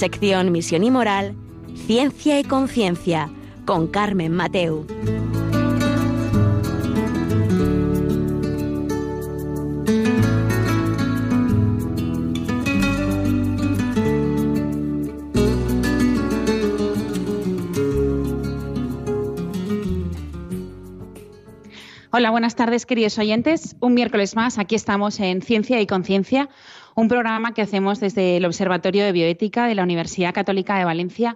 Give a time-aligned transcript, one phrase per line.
[0.00, 1.36] sección Misión y Moral,
[1.86, 3.30] Ciencia y Conciencia,
[3.66, 4.86] con Carmen Mateu.
[22.12, 23.76] Hola, buenas tardes, queridos oyentes.
[23.80, 26.48] Un miércoles más, aquí estamos en Ciencia y Conciencia,
[27.00, 31.34] un programa que hacemos desde el Observatorio de Bioética de la Universidad Católica de Valencia.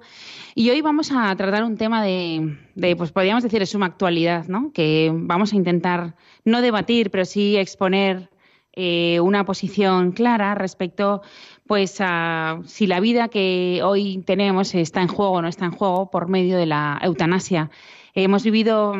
[0.54, 2.58] Y hoy vamos a tratar un tema de,
[2.98, 4.72] pues podríamos decir, de suma actualidad, ¿no?
[4.72, 8.28] Que vamos a intentar no debatir, pero sí exponer
[8.74, 11.22] eh, una posición clara respecto
[11.66, 15.72] pues a si la vida que hoy tenemos está en juego o no está en
[15.72, 17.70] juego por medio de la eutanasia.
[18.14, 18.94] Hemos vivido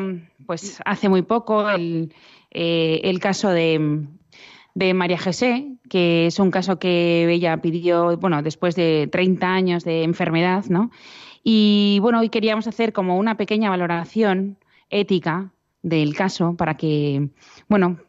[0.47, 2.11] pues hace muy poco el,
[2.49, 4.07] eh, caso de,
[4.75, 10.03] María José, que es un caso que ella pidió, bueno, después de 30 años de
[10.03, 10.91] enfermedad, ¿no?
[11.43, 14.57] Y bueno, hoy queríamos hacer como una pequeña valoración
[14.89, 17.29] ética del caso para que,
[17.69, 17.99] bueno,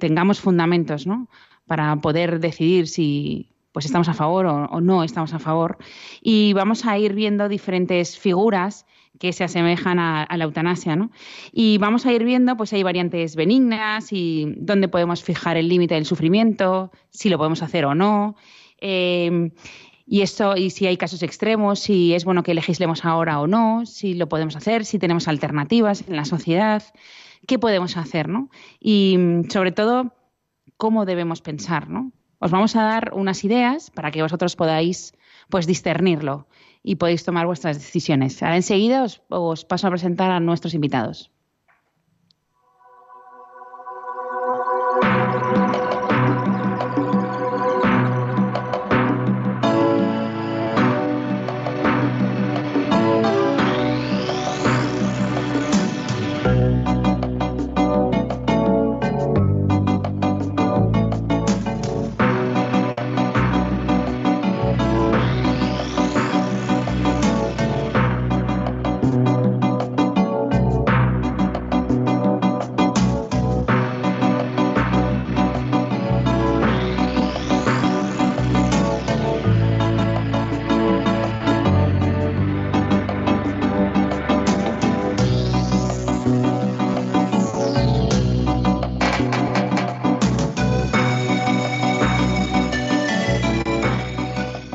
[0.00, 1.28] tengamos fundamentos, ¿no?
[1.66, 5.78] Para poder decidir si pues estamos a favor o, o no estamos a favor.
[6.20, 8.84] Y vamos a ir viendo diferentes figuras
[9.22, 10.96] que se asemejan a, la eutanasia.
[10.96, 11.12] ¿no?
[11.52, 15.94] Y vamos a ir viendo, pues hay variantes benignas y dónde podemos fijar el límite
[15.94, 18.34] del sufrimiento, si lo podemos hacer o no.
[18.78, 19.52] Em,
[20.06, 23.86] y esto, y si hay casos extremos, si es bueno que legislemos ahora o no,
[23.86, 26.82] si lo podemos hacer, si tenemos alternativas en la sociedad,
[27.46, 28.50] qué podemos hacer, ¿no?
[28.80, 29.16] Y
[29.50, 30.16] sobre todo,
[30.76, 32.10] cómo debemos pensar, ¿no?
[32.40, 35.14] Os vamos a dar unas ideas para que vosotros podáis
[35.48, 36.48] pues discernirlo
[36.84, 38.42] y podéis tomar vuestras decisiones.
[38.42, 41.31] Ahora enseguida os, os paso a presentar a nuestros invitados.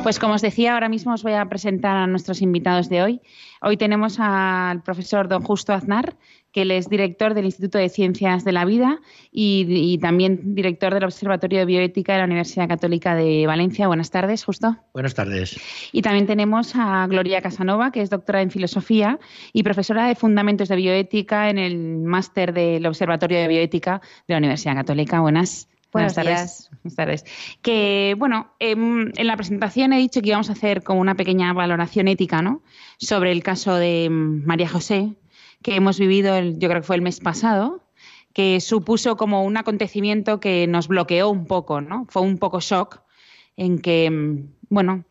[0.07, 3.22] Pues como os decía, ahora mismo os voy a presentar a nuestros invitados de hoy.
[3.62, 6.16] Hoy tenemos al profesor don Justo Aznar,
[6.53, 9.01] que él es director del Instituto de Ciencias de la Vida
[9.34, 13.88] y, también director del Observatorio de Bioética de la Universidad Católica de Valencia.
[13.88, 14.78] Buenas tardes, Justo.
[14.94, 15.59] Buenas tardes.
[15.91, 19.19] Y también tenemos a Gloria Casanova, que es doctora en Filosofía
[19.51, 24.38] y profesora de Fundamentos de Bioética en el máster del Observatorio de Bioética de la
[24.38, 25.19] Universidad Católica.
[25.19, 25.68] Buenas.
[25.91, 26.69] Buenas tardes.
[26.83, 27.25] Buenas tardes.
[27.61, 31.53] Que, bueno, em, en la presentación he dicho que íbamos a hacer como una pequeña
[31.53, 32.61] valoración ética, ¿no?
[32.97, 35.15] Sobre el caso de María José,
[35.61, 37.83] que hemos vivido, yo creo que fue el mes pasado,
[38.33, 42.05] que supuso como un acontecimiento que nos bloqueó un poco, ¿no?
[42.09, 43.01] Fue un poco shock
[43.55, 45.05] en que, em, bueno,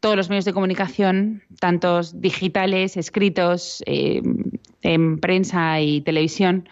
[0.00, 6.68] todos los medios de comunicación, tantos digitales, escritos, em, en prensa y televisión,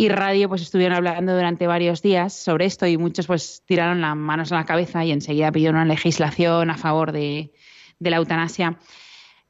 [0.00, 4.16] y radio pues estuvieron hablando durante varios días sobre esto y muchos pues tiraron las
[4.16, 7.52] manos a la cabeza y enseguida pidieron una legislación a favor de,
[7.98, 8.78] la eutanasia.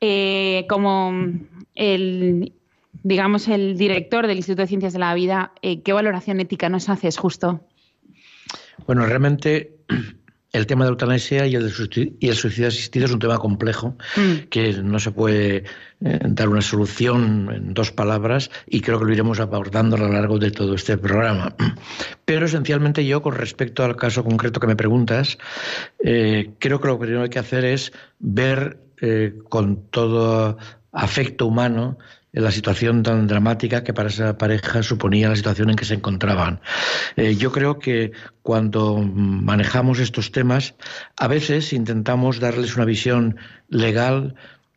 [0.00, 1.12] Eh, como
[1.76, 2.52] el,
[3.04, 6.88] digamos, el director del Instituto de Ciencias de la Vida, eh, ¿qué valoración ética nos
[6.88, 7.64] haces justo?
[8.88, 9.76] Bueno, realmente
[10.52, 14.48] el tema de la eutanasia y el, suicidio asistido es un tema complejo mm.
[14.50, 15.64] que no se puede
[16.00, 20.08] eh, dar una solución en dos palabras y creo que lo iremos abordando a lo
[20.08, 21.54] largo de todo este programa.
[22.24, 25.38] Pero esencialmente yo, con respecto al caso concreto que me preguntas,
[26.04, 30.58] eh, creo que lo primero que hay que hacer es ver eh, con todo
[30.92, 31.98] afecto humano
[32.32, 36.60] la situación tan dramática que para esa pareja suponía la situación en que se encontraban.
[37.16, 38.12] Eh, yo creo que
[38.42, 40.74] cuando manejamos estos temas,
[41.16, 43.36] a veces intentamos darles una visión
[43.68, 44.34] legal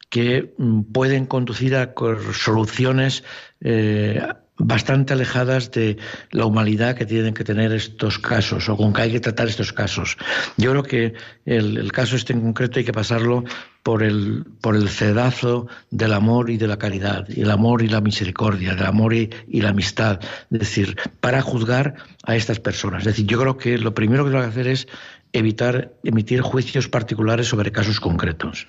[0.09, 1.93] que mm, pueden conducir a
[2.33, 3.23] soluciones
[3.61, 4.21] eh,
[4.57, 5.97] bastante alejadas de
[6.31, 9.73] la humanidad que tienen que tener estos casos o con que hay que tratar estos
[9.73, 10.17] casos.
[10.57, 11.13] Yo creo que
[11.45, 13.43] el, el caso este en concreto hay que pasarlo
[13.83, 17.99] por el, por el cedazo del amor y de la caridad, el amor y la
[17.99, 20.19] misericordia, del amor y, la amistad.
[20.51, 23.01] Es decir, para juzgar a estas personas.
[23.01, 24.87] Es decir, yo creo que lo primero que tengo que hacer es
[25.33, 28.67] evitar emitir juicios particulares sobre casos concretos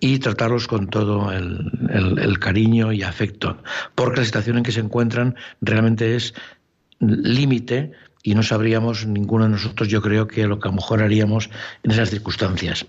[0.00, 3.56] y tratarlos con todo el, cariño y afecto,
[3.94, 6.34] porque la situación en que se encuentran realmente es
[7.00, 7.92] límite
[8.24, 11.50] y no sabríamos ninguno de nosotros, yo creo, que lo que a lo mejor haríamos
[11.84, 12.84] en esas circunstancias.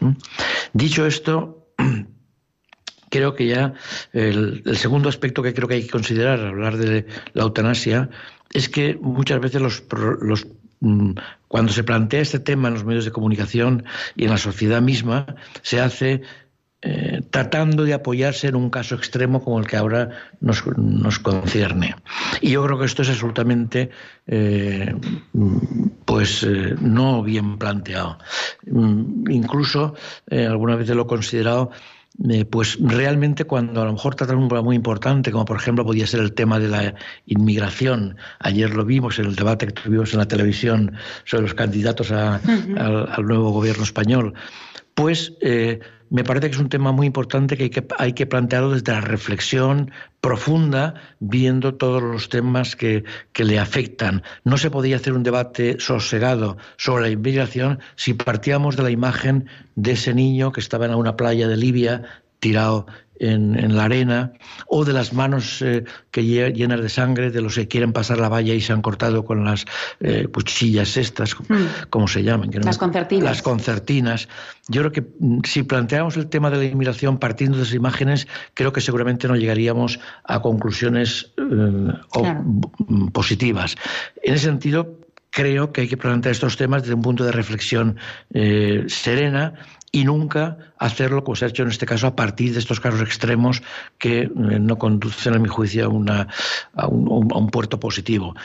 [0.74, 1.68] Dicho esto,
[3.12, 3.74] creo que ya
[4.14, 8.10] el, segundo aspecto que creo que hay que considerar al hablar de la eutanasia
[8.52, 9.84] es que muchas veces los,
[10.22, 10.48] los
[10.86, 11.14] Mm,
[11.48, 13.86] cuando se plantea este tema en los medios de comunicación
[14.16, 15.26] y en la sociedad misma,
[15.62, 16.22] se hace
[16.86, 20.10] eh, tratando de apoyarse en un caso extremo como el que ahora
[20.40, 20.62] nos,
[21.20, 21.96] concierne.
[22.42, 23.90] Y yo creo que esto es absolutamente
[24.28, 24.96] eh,
[26.06, 28.20] pues eh, no bien planteado.
[28.68, 29.96] Mm, incluso
[30.32, 31.72] alguna vez lo he considerado
[32.30, 35.86] eh, pues realmente cuando a lo mejor tratan un problema muy importante, como por ejemplo
[35.86, 36.96] podía ser el tema de la
[37.26, 40.94] inmigración, ayer lo vimos en el debate que tuvimos en la televisión
[41.26, 42.42] sobre los candidatos al,
[43.26, 44.34] nuevo gobierno español,
[44.94, 45.80] pues eh,
[46.10, 48.92] me parece que es un tema muy importante que hay, que hay que plantearlo desde
[48.92, 49.92] la reflexión
[50.22, 53.04] profunda, viendo todos los temas que,
[53.34, 54.24] que le afectan.
[54.44, 59.48] No se podía hacer un debate sosegado sobre la inmigración si partíamos de la imagen
[59.76, 62.04] de ese niño que estaba en una playa de Libia
[62.40, 62.86] tirado
[63.20, 64.34] en, la arena,
[64.68, 68.30] o de las manos eh, que llenas de sangre de los que quieren pasar la
[68.30, 69.66] valla y se han cortado con las
[70.00, 71.90] eh, cuchillas estas, mm.
[71.90, 72.50] como se llaman.
[72.64, 73.24] las concertinas.
[73.24, 74.28] Las concertinas.
[74.68, 78.28] Yo creo que mm, si planteamos el tema de la inmigración partiendo de esas imágenes,
[78.54, 81.94] creo que seguramente no llegaríamos a conclusiones eh,
[83.14, 83.76] positivas.
[84.24, 87.98] En ese sentido, creo que hay que plantear estos temas desde un punto de reflexión
[88.88, 89.54] serena
[89.96, 93.00] y nunca hacerlo, como se ha hecho en este caso, a partir de estos casos
[93.00, 93.64] extremos
[93.98, 96.28] que eh, no conducen, a mi juicio, a, una,
[96.74, 98.36] a, un, a un puerto positivo.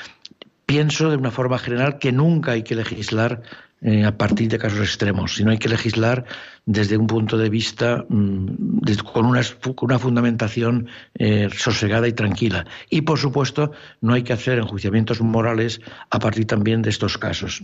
[0.65, 3.43] Pienso de una forma general que nunca hay que legislar
[3.83, 6.27] eh, a partir de casos extremos, sino hay que legislar
[6.67, 8.81] desde un punto de vista mm,
[9.11, 9.41] con, una,
[9.81, 12.67] una, fundamentación eh, sosegada y tranquila.
[12.91, 13.73] Y, por supuesto,
[14.03, 15.81] no hay que hacer enjuiciamientos morales
[16.11, 17.63] a partir también de estos casos.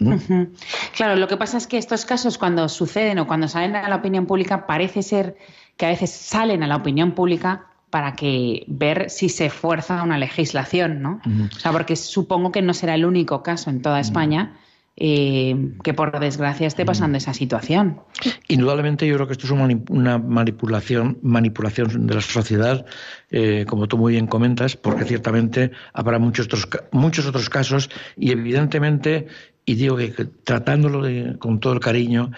[0.97, 3.97] Claro, lo que pasa es que estos casos, cuando suceden o cuando salen a la
[3.97, 5.37] opinión pública, parece ser
[5.77, 10.17] que a veces salen a la opinión pública para que ver si se fuerza una
[10.17, 11.21] legislación, ¿no?
[11.55, 14.57] O sea, porque supongo que no será el único caso en toda España
[14.99, 18.01] eh, que por desgracia esté pasando esa situación.
[18.49, 19.51] Indudablemente yo creo que esto es
[19.91, 22.87] una manipulación, manipulación de la sociedad,
[23.31, 28.31] eh, como tú muy bien comentas, porque ciertamente habrá muchos otros, muchos otros casos y
[28.31, 29.27] evidentemente
[29.67, 30.13] y digo que,
[30.45, 31.03] tratándolo
[31.41, 32.31] con todo el cariño,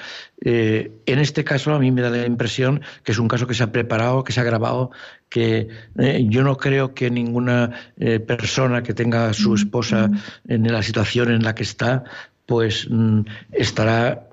[0.45, 3.55] eh, en este caso a mí me da la impresión que es un caso que
[3.55, 4.91] se ha preparado, que se ha grabado,
[5.29, 5.69] que
[6.25, 7.71] yo no creo que ninguna
[8.27, 10.11] persona que tenga a su esposa
[10.49, 12.05] en la situación en la que está
[12.49, 13.21] pues mm,
[13.53, 14.27] estará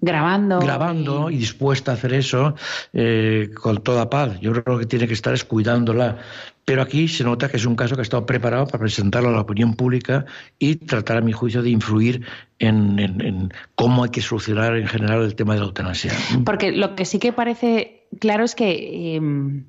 [0.00, 1.36] grabando grabando y...
[1.36, 2.56] dispuesta a hacer eso
[2.92, 4.40] eh, con toda paz.
[4.40, 6.18] Yo creo que tiene que estar cuidándola.
[6.64, 9.32] Pero aquí se nota que es un caso que ha estado preparado para presentarlo a
[9.32, 10.26] la opinión pública
[10.60, 12.24] y tratar, a mi juicio, de influir
[12.60, 16.12] en, cómo hay que solucionar en general el tema de la eutanasia.
[16.44, 19.64] Porque lo que sí que parece claro es que em,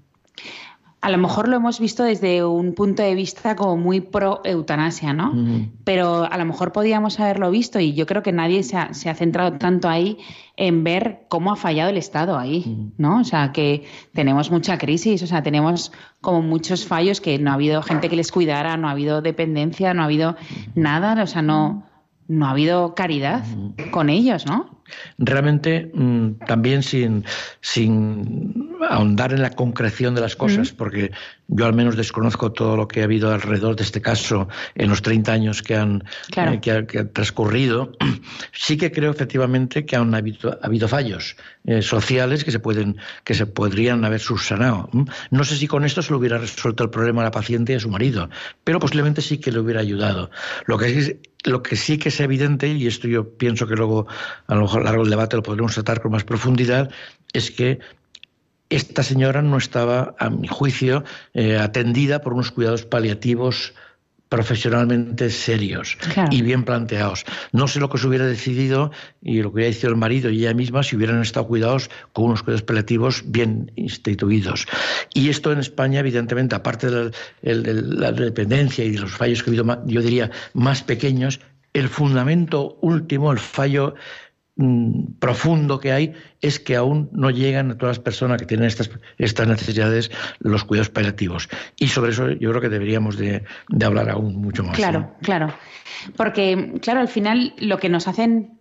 [1.03, 5.12] a lo mejor lo hemos visto desde un punto de vista como muy pro eutanasia,
[5.12, 5.33] ¿no?
[5.83, 9.57] Pero a lo mejor podíamos haberlo visto y yo creo que nadie se ha, centrado
[9.57, 10.17] tanto ahí
[10.55, 13.19] en ver cómo ha fallado el Estado ahí, ¿no?
[13.19, 13.83] O sea, que
[14.13, 15.91] tenemos mucha crisis, o sea, tenemos
[16.22, 19.93] como muchos fallos que no ha habido gente que les cuidara, no ha habido dependencia,
[19.93, 20.38] no ha habido
[20.74, 21.83] nada, o sea, no,
[22.29, 23.43] no ha habido caridad
[23.91, 24.81] con ellos, ¿no?
[25.17, 27.25] Realmente mm, también sin,
[27.62, 31.12] sin ahondar en la concreción de las cosas, porque
[31.47, 35.01] yo al menos desconozco todo lo que ha habido alrededor de este caso en los
[35.01, 36.03] 30 años que han,
[36.35, 37.91] eh, que, transcurrido.
[38.51, 41.35] Sí que creo efectivamente que han habido, habido fallos
[41.65, 44.89] eh, sociales que se, pueden, que se podrían haber subsanado.
[45.31, 47.75] No sé si con esto se le hubiera resuelto el problema a la paciente y
[47.75, 48.29] a su marido,
[48.63, 50.31] pero posiblemente sí que le hubiera ayudado.
[50.65, 54.07] Lo que es, lo que sí que es evidente, y esto yo pienso que luego
[54.47, 56.92] a lo mejor largo del debate lo podremos tratar con más profundidad,
[57.34, 57.80] es que
[58.70, 63.74] esta señora no estaba, a mi juicio, eh, atendida por unos cuidados paliativos
[64.34, 65.96] profesionalmente serios
[66.32, 67.24] y bien planteados.
[67.52, 68.90] No sé lo que se hubiera decidido
[69.22, 72.25] y lo que hubiera decidido el marido y ella misma si hubieran estado cuidados con
[72.25, 74.66] unos cuidados paliativos bien instituidos.
[75.13, 77.12] Y esto en España, evidentemente, aparte de
[77.44, 81.40] la, dependencia y de los fallos que ha habido, yo diría, más pequeños,
[81.74, 83.94] el fundamento último, el fallo
[84.55, 88.67] mm, profundo que hay es que aún no llegan a todas las personas que tienen
[88.67, 91.50] estas, estas necesidades los cuidados paliativos.
[91.77, 93.43] Y sobre eso yo creo que deberíamos de,
[93.83, 94.75] hablar aún mucho más.
[94.75, 95.53] Claro, claro.
[96.15, 98.60] Porque, claro, al final lo que nos hacen,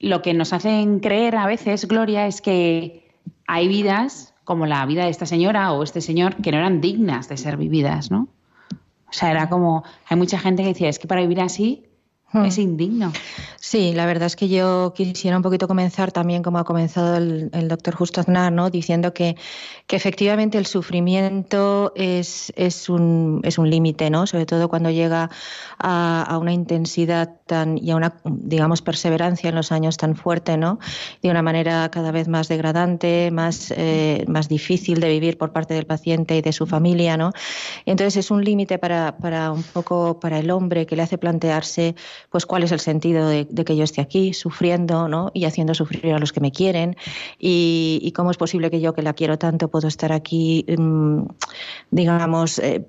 [0.00, 3.10] lo que nos hacen creer a veces, Gloria, es que
[3.46, 7.28] hay vidas como la vida de esta señora o este señor que no eran dignas
[7.28, 8.28] de ser vividas, ¿no?
[9.12, 11.86] O sea, era como, hay mucha gente que decía, es que para vivir así.
[12.34, 13.12] Es indigno.
[13.60, 17.68] Sí, la verdad es que yo quisiera un poquito comenzar también como ha comenzado el,
[17.68, 18.70] doctor Justo Aznar, ¿no?
[18.70, 19.36] diciendo que,
[19.86, 24.26] que, efectivamente el sufrimiento es, es un, es un límite, ¿no?
[24.26, 25.30] sobre todo cuando llega
[25.78, 30.56] a, a, una intensidad tan y a una, digamos, perseverancia en los años tan fuerte,
[30.56, 30.78] ¿no?
[31.22, 35.74] de una manera cada vez más degradante, más, eh, más difícil de vivir por parte
[35.74, 37.16] del paciente y de su familia.
[37.16, 37.32] ¿no?
[37.84, 41.18] Y entonces es un límite para, para un poco para el hombre que le hace
[41.18, 41.94] plantearse
[42.30, 45.30] pues cuál es el sentido de, que yo esté aquí sufriendo ¿no?
[45.34, 46.96] y haciendo sufrir a los que me quieren
[47.38, 51.22] y, cómo es posible que yo que la quiero tanto puedo estar aquí, mm,
[51.90, 52.84] digamos, eh,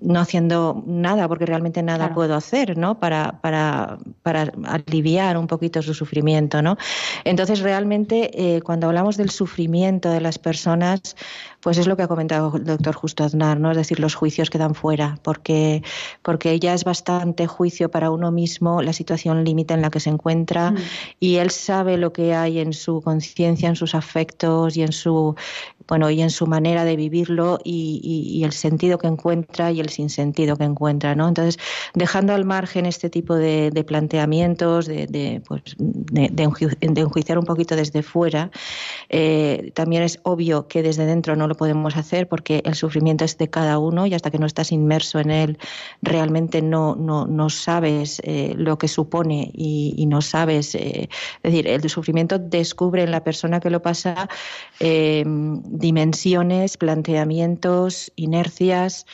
[0.00, 2.98] no haciendo nada porque realmente nada puedo hacer ¿no?
[2.98, 6.62] para, para, para, aliviar un poquito su sufrimiento.
[6.62, 6.76] ¿no?
[7.24, 11.16] Entonces realmente eh, cuando hablamos del sufrimiento de las personas,
[11.64, 13.70] pues es lo que ha comentado el doctor Justo Aznar, ¿no?
[13.70, 15.82] es decir, los juicios quedan fuera, porque,
[16.20, 20.10] porque ya es bastante juicio para uno mismo la situación límite en la que se
[20.10, 20.76] encuentra mm.
[21.20, 25.36] y él sabe lo que hay en su conciencia, en sus afectos y en su
[25.86, 30.56] bueno, y en su manera de vivirlo y, el sentido que encuentra y el sinsentido
[30.56, 31.28] que encuentra, ¿no?
[31.28, 31.58] Entonces,
[31.94, 35.62] dejando al margen este tipo de, planteamientos, de, de, pues,
[36.14, 38.50] enjuiciar un poquito desde fuera,
[39.08, 43.36] eh, también es obvio que desde dentro no lo podemos hacer porque el sufrimiento es
[43.38, 45.58] de cada uno y hasta que no estás inmerso en él,
[46.02, 51.08] realmente no, no, no sabes eh, lo que supone y, no sabes, eh,
[51.42, 54.28] es decir, el sufrimiento descubre en la persona que lo pasa
[55.74, 59.06] dimensiones, planteamientos, inercias,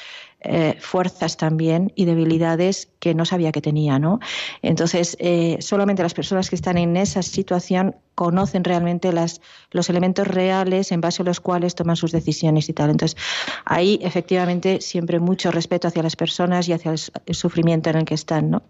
[0.42, 4.20] eh, fuerzas también y debilidades que no sabía que tenía, ¿no?
[4.62, 9.40] Entonces, eh, solamente las personas que están en esa situación conocen realmente las,
[9.70, 12.88] los elementos reales en base a los cuales toman sus decisiones y tal.
[12.88, 13.20] Entonces,
[13.66, 18.14] ahí efectivamente siempre mucho respeto hacia las personas y hacia el, sufrimiento en el que
[18.14, 18.62] están, ¿no?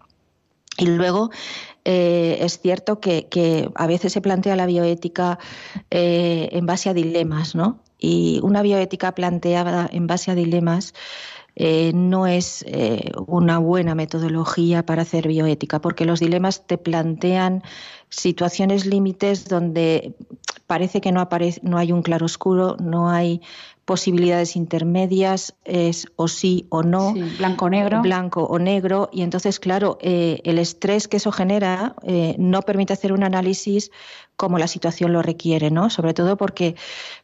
[0.77, 1.31] Y luego
[1.85, 5.39] eh, es cierto que, a veces se plantea la bioética
[5.89, 7.79] en base a dilemas, ¿no?
[7.99, 10.93] Y una bioética planteada en base a dilemas
[11.55, 17.61] eh, no es eh, una buena metodología para hacer bioética, porque los dilemas te plantean
[18.09, 20.15] situaciones límites donde
[20.65, 23.41] parece que no, aparece, no hay un claroscuro, no hay
[23.91, 27.13] posibilidades intermedias, es o sí o no.
[27.37, 28.01] blanco o negro.
[28.01, 29.09] Blanco o negro.
[29.11, 31.93] Y entonces, claro, eh, el estrés que eso genera
[32.37, 33.91] no permite hacer un análisis
[34.41, 35.91] como la situación lo requiere, ¿no?
[35.91, 36.73] Sobre todo porque,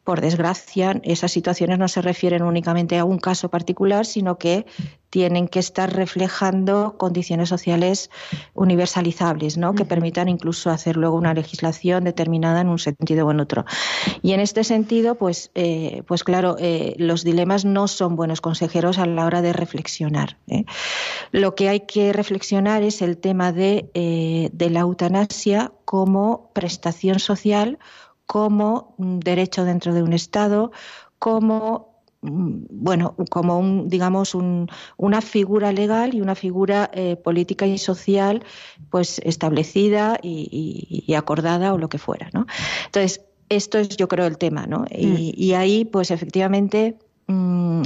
[0.04, 4.68] por desgracia, esas situaciones no se refieren únicamente a un caso particular, sino que
[5.10, 8.12] tienen que estar reflejando condiciones sociales
[8.54, 9.74] universalizables, ¿no?
[9.74, 13.66] que permitan incluso hacer luego una legislación determinada en un sentido o en otro.
[14.22, 19.00] Y en este sentido, pues, eh, pues claro, eh, los dilemas no son buenos consejeros
[19.00, 20.38] a la hora de reflexionar.
[20.48, 20.66] ¿eh?
[21.32, 23.90] Lo que hay que reflexionar es el tema de,
[24.54, 27.80] de la eutanasia como prestación social,
[28.28, 30.72] como derecho dentro de un Estado,
[31.18, 34.36] como Mm, bueno, como un, digamos,
[34.98, 38.44] una figura legal y una figura eh, política y social,
[38.90, 42.46] pues establecida y, acordada o lo que fuera, ¿no?
[42.86, 44.86] Entonces, esto es, yo creo, el tema, ¿no?
[44.90, 45.56] Y, mm.
[45.56, 47.82] ahí, pues, efectivamente, mm,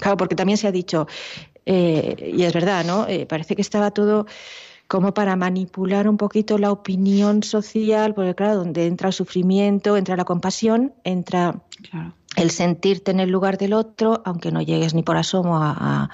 [0.00, 1.06] claro, porque también se ha dicho,
[1.66, 3.06] eh, y es verdad, ¿no?
[3.08, 4.26] Eh, parece que estaba todo
[4.88, 10.16] como para manipular un poquito la opinión social, porque claro, donde entra el sufrimiento, entra
[10.16, 11.60] la compasión, entra
[12.36, 16.10] el sentirte en el lugar del otro, aunque no llegues ni por asomo a,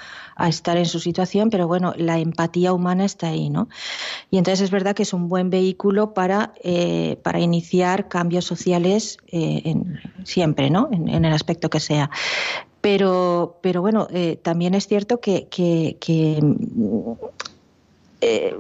[0.49, 3.69] estar en su situación, pero bueno, la empatía humana está ahí, ¿no?
[4.31, 9.19] Y entonces es verdad que es un buen vehículo para, eh, para iniciar cambios sociales
[9.29, 9.77] eh,
[10.25, 10.89] siempre, ¿no?
[10.91, 12.11] En, el aspecto que sea.
[12.81, 15.47] Pero, pero bueno, eh, también es cierto que,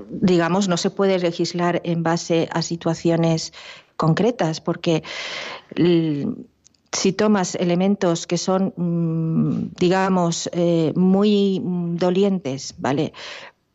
[0.08, 3.52] digamos, no se puede legislar en base a situaciones
[3.96, 5.02] concretas, porque
[6.92, 13.12] si tomas elementos que son, mm, digamos, eh, muy dolientes, ¿vale?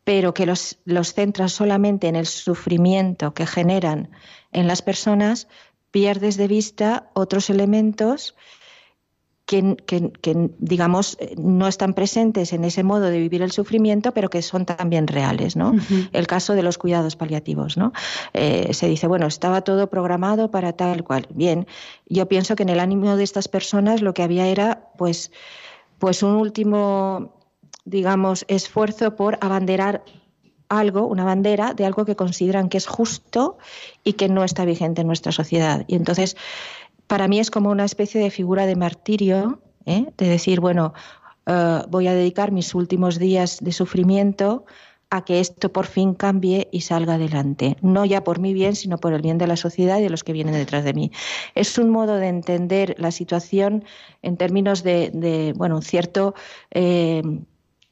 [0.04, 4.10] Pero que los, los centras solamente en el sufrimiento que generan
[4.52, 5.48] en las personas,
[5.90, 8.34] pierdes de vista otros elementos
[9.48, 14.66] que, digamos, no están presentes en ese modo de vivir el sufrimiento, pero que son
[14.66, 15.72] también reales, ¿no?
[16.12, 17.94] El caso de los cuidados paliativos, ¿no?
[18.34, 21.26] Eh, se dice, bueno, estaba todo programado para tal cual.
[21.30, 21.66] Bien,
[22.06, 25.32] yo pienso que en el ánimo de estas personas lo que había era, pues,
[25.98, 27.32] pues un último,
[27.86, 30.04] digamos, esfuerzo por abanderar
[30.68, 33.56] algo, una bandera de algo que consideran que es justo
[34.04, 35.86] y que no está vigente en nuestra sociedad.
[35.86, 36.36] Y entonces
[37.08, 40.06] para mí es como una especie de figura de martirio, ¿eh?
[40.16, 40.94] de decir, bueno,
[41.46, 44.64] eh, voy a dedicar mis últimos días de sufrimiento
[45.10, 48.98] a que esto por fin cambie y salga adelante, no ya por mi bien, sino
[48.98, 51.10] por el bien de la sociedad y de los que vienen detrás de mí.
[51.54, 53.84] Es un modo de entender la situación
[54.20, 56.34] en términos de, bueno, un cierto
[56.72, 57.22] eh,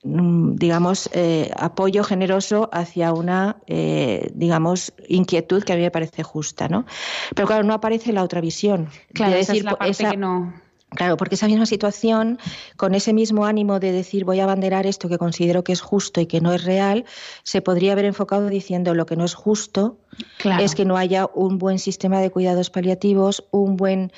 [0.06, 6.68] digamos, eh, apoyo generoso hacia una, eh, digamos, inquietud que a mí me parece justa,
[6.68, 6.86] ¿no?
[7.34, 8.88] Pero claro, no aparece la otra visión.
[9.12, 10.66] Claro, decir, es la parte que no...
[10.90, 12.38] Claro, porque esa misma situación,
[12.76, 16.20] con ese mismo ánimo de decir voy a abanderar esto que considero que es justo
[16.20, 17.04] y que no es real,
[17.42, 19.98] se podría haber enfocado diciendo lo que no es justo
[20.60, 24.12] es que no haya un buen sistema de cuidados paliativos, un buen,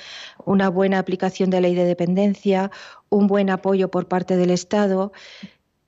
[0.45, 2.69] una buena aplicación de ley de dependencia,
[3.09, 5.11] un buen apoyo por parte del Estado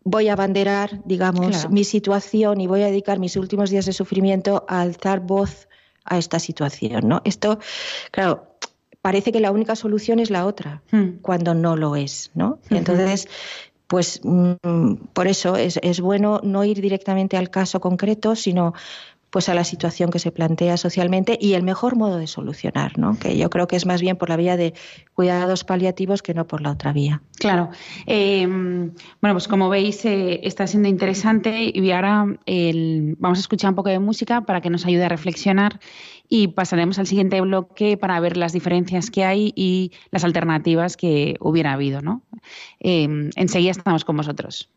[0.04, 4.66] voy a abanderar, digamos, mi situación y voy a dedicar mis últimos días de sufrimiento
[4.68, 5.68] a alzar voz
[6.06, 7.22] a esta situación, ¿no?
[7.24, 7.60] Esto,
[8.12, 8.58] claro,
[9.02, 11.20] parece que la única solución es la otra, hmm.
[11.22, 12.60] cuando no lo es, ¿no?
[12.70, 13.28] Entonces,
[13.88, 18.74] pues mm, por eso es, es bueno no ir directamente al caso concreto, sino
[19.32, 23.18] pues a la situación que se plantea socialmente y el mejor modo de solucionar, ¿no?
[23.18, 24.74] que yo creo que es más bien por la vía de
[25.14, 27.22] cuidados paliativos que no por la otra vía.
[27.40, 27.70] Claro.
[28.06, 32.26] Eh, bueno, pues como veis eh, está siendo interesante y ahora
[33.18, 35.80] vamos a escuchar un poco de música para que nos ayude a reflexionar
[36.28, 41.36] y pasaremos al siguiente bloque para ver las diferencias que hay y las alternativas que
[41.40, 42.02] hubiera habido.
[42.02, 42.22] ¿no?
[42.80, 44.70] Eh, enseguida estamos con vosotros.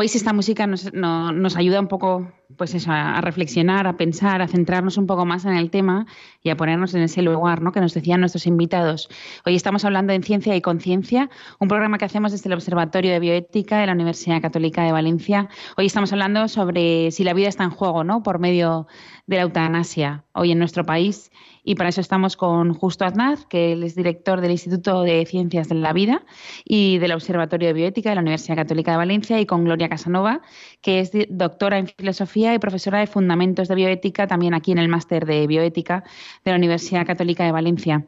[0.00, 4.96] Veis, esta música nos, ayuda un poco pues eso, a, reflexionar, a pensar, a centrarnos
[4.96, 6.06] un poco más en el tema
[6.42, 7.70] y a ponernos en ese lugar ¿no?
[7.70, 9.08] que nos decían nuestros invitados.
[9.46, 13.20] Hoy estamos hablando en Ciencia y Conciencia, un programa que hacemos desde el Observatorio de
[13.20, 15.48] Bioética de la Universidad Católica de Valencia.
[15.76, 18.22] Hoy estamos hablando sobre si la vida está en juego ¿no?
[18.22, 18.86] por medio
[19.26, 21.30] de la eutanasia hoy en nuestro país
[21.64, 25.68] y para eso estamos con Justo Aznaz, que él es director del Instituto de Ciencias
[25.68, 26.22] de la Vida
[26.64, 30.40] y del Observatorio de Bioética de la Universidad Católica de Valencia, y con Gloria Casanova,
[30.82, 34.88] que es doctora en Filosofía y profesora de Fundamentos de Bioética, también aquí en el
[34.88, 36.04] Máster de Bioética
[36.44, 38.06] de la Universidad Católica de Valencia.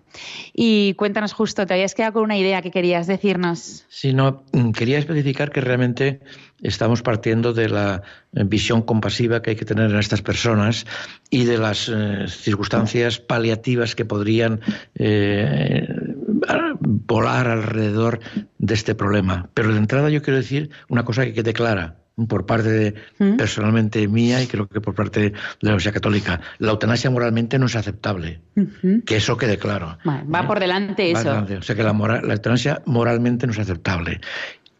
[0.55, 3.85] Y cuéntanos justo, te habías quedado con una idea que querías decirnos.
[3.89, 6.21] Sí, no, quería especificar que realmente
[6.63, 8.03] estamos partiendo de la
[8.35, 10.87] eh, visión compasiva que hay que tener en estas personas
[11.29, 14.61] y de las eh, circunstancias paliativas que podrían
[14.95, 15.87] eh,
[16.81, 18.21] volar alrededor
[18.59, 19.51] de este problema.
[19.55, 23.37] Pero de entrada yo quiero decir una cosa que quede clara por parte de, ¿Mm?
[23.37, 26.41] personalmente mía y creo que por parte de la Universidad Católica.
[26.59, 28.41] La eutanasia moralmente no es aceptable.
[29.07, 29.99] Que eso quede claro.
[30.07, 30.47] va ¿Eh?
[30.47, 31.45] por delante eso.
[31.59, 34.21] O sea que la, la eutanasia moralmente no es aceptable.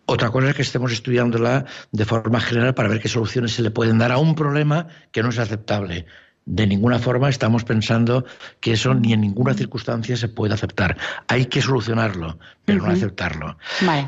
[0.07, 3.71] Otra cosa es que estemos estudiándola de forma general para ver qué soluciones se le
[3.71, 6.07] pueden dar a un problema que no es aceptable
[6.45, 8.25] de ninguna forma estamos pensando
[8.61, 10.97] que eso ni en ninguna circunstancia se puede aceptar.
[11.29, 13.57] Hay que solucionarlo, pero no aceptarlo.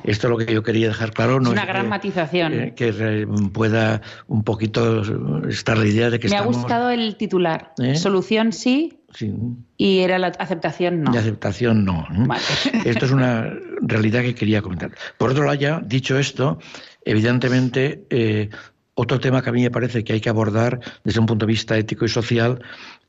[0.02, 1.38] Esto es lo que yo quería dejar claro.
[1.40, 2.52] No es una gran matización.
[2.54, 5.02] Eh, que, pueda un poquito
[5.48, 7.72] estar la idea de que Me ha gustado el titular.
[7.78, 7.94] ¿Eh?
[7.96, 9.32] Solución sí, Sí.
[9.76, 11.12] Y era la aceptación no.
[11.12, 12.04] La aceptación no.
[12.84, 13.48] Esto es una
[13.80, 14.90] realidad que quería comentar.
[15.18, 16.58] Por otro lado, ya dicho esto,
[17.04, 18.50] evidentemente eh,
[18.94, 21.52] otro tema que a mí me parece que hay que abordar desde un punto de
[21.52, 22.62] vista ético y social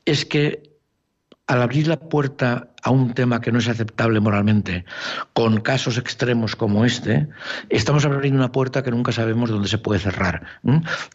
[0.04, 0.76] es que
[1.46, 4.84] al abrir la puerta a un tema que no es aceptable moralmente,
[5.32, 7.28] con casos extremos como este,
[7.68, 10.44] estamos abriendo una puerta que nunca sabemos dónde se puede cerrar.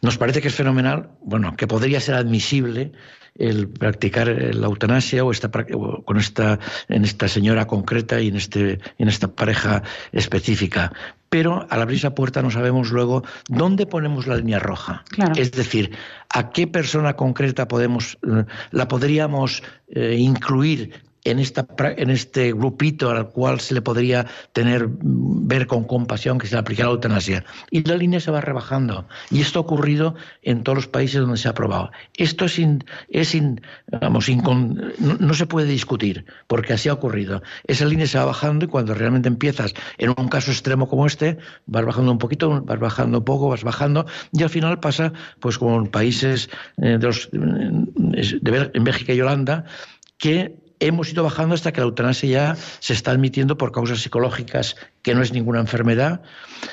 [0.00, 2.92] Nos parece que es fenomenal, bueno, que podría ser admisible
[3.34, 6.58] el practicar la eutanasia o, esta, con esta,
[6.88, 9.82] en esta señora concreta y en, este, en esta pareja
[10.12, 10.92] específica.
[11.32, 15.02] Pero al abrir esa puerta no sabemos luego dónde ponemos la línea roja.
[15.34, 15.90] Es decir,
[16.28, 20.92] a qué persona concreta podemos, eh, la podríamos eh, incluir
[21.24, 26.46] en, esta, en este grupito al cual se le podría tener ver con compasión que
[26.46, 27.44] se le aplicara la eutanasia.
[27.70, 29.06] Y la línea se va rebajando.
[29.30, 31.90] Y esto ha ocurrido en todos los países donde se ha aprobado.
[32.16, 32.60] Esto es,
[33.08, 33.36] es
[34.00, 34.28] vamos,
[34.98, 37.42] no, se puede discutir, porque así ha ocurrido.
[37.66, 41.38] Esa línea se va bajando y cuando realmente empiezas en un caso extremo como este,
[41.66, 45.58] vas bajando un poquito, vas bajando un poco, vas bajando, y al final pasa, pues
[45.58, 49.64] como países eh, de, los, de, en Bélgica y Holanda,
[50.18, 54.76] que hemos ido bajando hasta que la eutanasia ya se está admitiendo por causas psicológicas,
[55.02, 56.22] que no es ninguna enfermedad.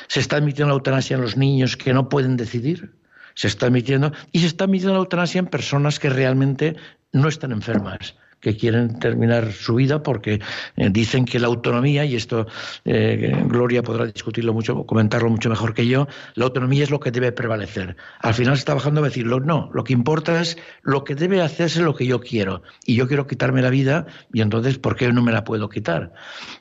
[0.08, 2.94] Se está admitiendo la eutanasia en los niños que no pueden decidir.
[3.36, 4.12] Se está admitiendo.
[4.32, 6.76] Y se está admitiendo la eutanasia en personas que realmente
[7.12, 10.40] no están enfermas que quieren terminar su vida porque
[10.78, 12.48] eh, dicen que la autonomía, y esto
[12.86, 17.12] eh, Gloria podrá discutirlo mucho, comentarlo mucho mejor que yo, la autonomía es lo que
[17.12, 17.96] debe prevalecer.
[18.20, 21.42] Al final se está bajando a decirlo, no, lo que importa es lo que debe
[21.42, 22.62] hacerse lo que yo quiero.
[22.86, 26.14] Y yo quiero quitarme la vida, y entonces, ¿por qué no me la puedo quitar?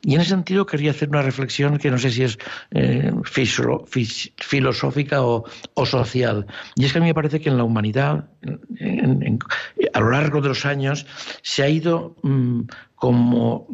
[0.03, 2.39] Y en ese sentido quería hacer una reflexión que no sé si es
[2.73, 3.13] eh,
[4.37, 5.45] filosófica o,
[5.85, 6.47] social.
[6.75, 8.29] Y es que a mí me parece que en la humanidad,
[9.95, 11.07] a lo largo de los años,
[11.43, 12.63] se ha ido mm,
[12.95, 13.67] como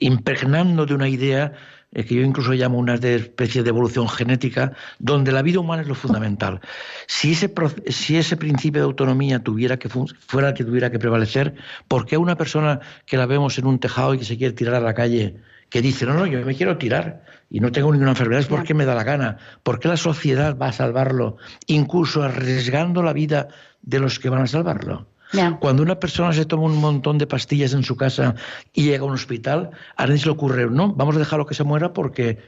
[0.00, 1.52] impregnando de una idea
[1.94, 5.88] eh, que yo incluso llamo una especie de evolución genética, donde la vida humana es
[5.88, 6.60] lo fundamental.
[7.06, 7.52] Si ese,
[7.88, 11.54] si ese principio de autonomía tuviera que fuera el que tuviera que prevalecer,
[11.88, 14.74] ¿por qué una persona que la vemos en un tejado y que se quiere tirar
[14.76, 15.36] a la calle,
[15.68, 18.72] que dice, no, no, yo me quiero tirar y no tengo ninguna enfermedad, es porque
[18.72, 19.36] me da la gana?
[19.62, 21.36] ¿Por qué la sociedad va a salvarlo,
[21.66, 23.48] incluso arriesgando la vida
[23.82, 25.11] de los que van a salvarlo?
[25.60, 28.34] Cuando una persona se toma un montón de pastillas en su casa
[28.72, 31.54] y llega a un hospital, a nadie se le ocurre, no, vamos a dejarlo que
[31.54, 32.38] se muera porque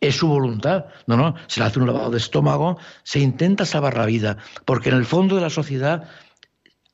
[0.00, 0.86] es su voluntad.
[1.06, 4.90] No, no, se le hace un lavado de estómago, se intenta salvar la vida, porque
[4.90, 6.08] en el fondo de la sociedad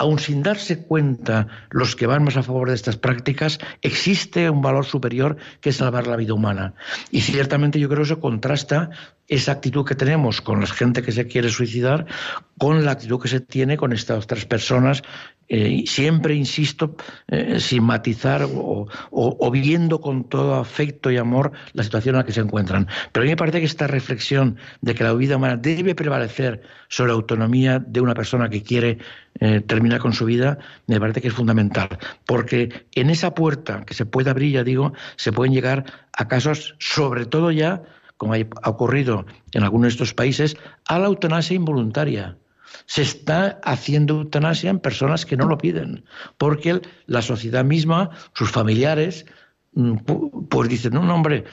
[0.00, 4.62] aun sin darse cuenta los que van más a favor de estas prácticas, existe un
[4.62, 6.72] valor superior que es salvar la vida humana.
[7.10, 8.88] Y ciertamente yo creo que eso contrasta
[9.28, 12.06] esa actitud que tenemos con la gente que se quiere suicidar
[12.56, 15.02] con la actitud que se tiene con estas otras personas
[15.52, 16.94] eh, siempre insisto,
[17.26, 22.30] eh, sin matizar o, viendo con todo afecto y amor la situación en la que
[22.30, 22.86] se encuentran.
[23.10, 26.62] Pero a mí me parece que esta reflexión de que la vida humana debe prevalecer
[26.88, 28.98] sobre la autonomía de una persona que quiere
[29.38, 31.88] eh, terminar con su vida, me parece que es fundamental.
[32.26, 36.74] Porque en esa puerta que se puede abrir, ya digo, se pueden llegar a casos,
[36.78, 37.82] sobre todo ya,
[38.16, 42.36] como ha ocurrido en algunos de estos países, a la eutanasia involuntaria
[42.86, 46.04] se está haciendo eutanasia en personas que no lo piden,
[46.38, 49.26] porque la sociedad misma, sus familiares,
[49.74, 49.96] mm,
[50.48, 51.44] pues dicen, no, no, hombre,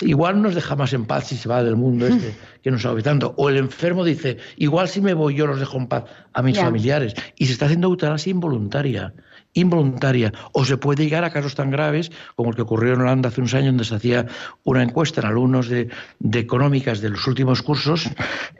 [0.00, 2.90] igual nos deja más en paz si se va del mundo este que nos está
[2.90, 3.34] habitando.
[3.36, 6.58] O el enfermo dice, igual si me voy yo los dejo en paz a mis
[6.58, 7.14] familiares.
[7.36, 9.14] Y se está haciendo eutanasia involuntaria
[9.52, 13.28] involuntaria o se puede llegar a casos tan graves como el que ocurrió en Holanda
[13.28, 14.26] hace unos años donde se hacía
[14.62, 15.88] una encuesta en alumnos de,
[16.32, 18.08] económicas de los últimos cursos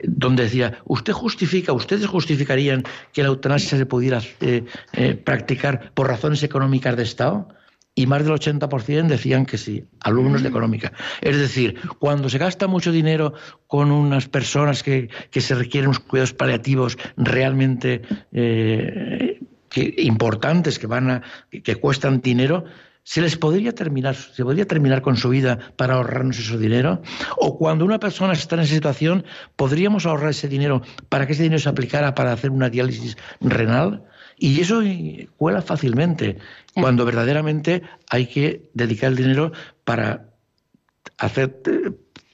[0.03, 6.07] donde decía, ¿usted justifica, ustedes justificarían que la eutanasia se pudiera eh, eh, practicar por
[6.07, 7.47] razones económicas de Estado?
[7.93, 10.51] Y más del 80% decían que sí, alumnos de mm.
[10.51, 10.93] económica.
[11.21, 13.33] Es decir, cuando se gasta mucho dinero
[13.67, 18.01] con unas personas que, se requieren unos cuidados paliativos realmente
[18.31, 22.65] eh, que, importantes que van a, que cuestan dinero,
[23.03, 27.01] ¿Se les podría terminar, se podría terminar con su vida para ahorrarnos ese dinero?
[27.37, 29.25] ¿O cuando una persona está en esa situación,
[29.55, 34.05] podríamos ahorrar ese dinero para que ese dinero se aplicara para hacer una diálisis renal?
[34.43, 34.81] Y eso
[35.37, 36.39] cuela fácilmente,
[36.73, 39.51] cuando verdaderamente hay que dedicar el dinero
[39.83, 40.31] para
[41.19, 41.61] hacer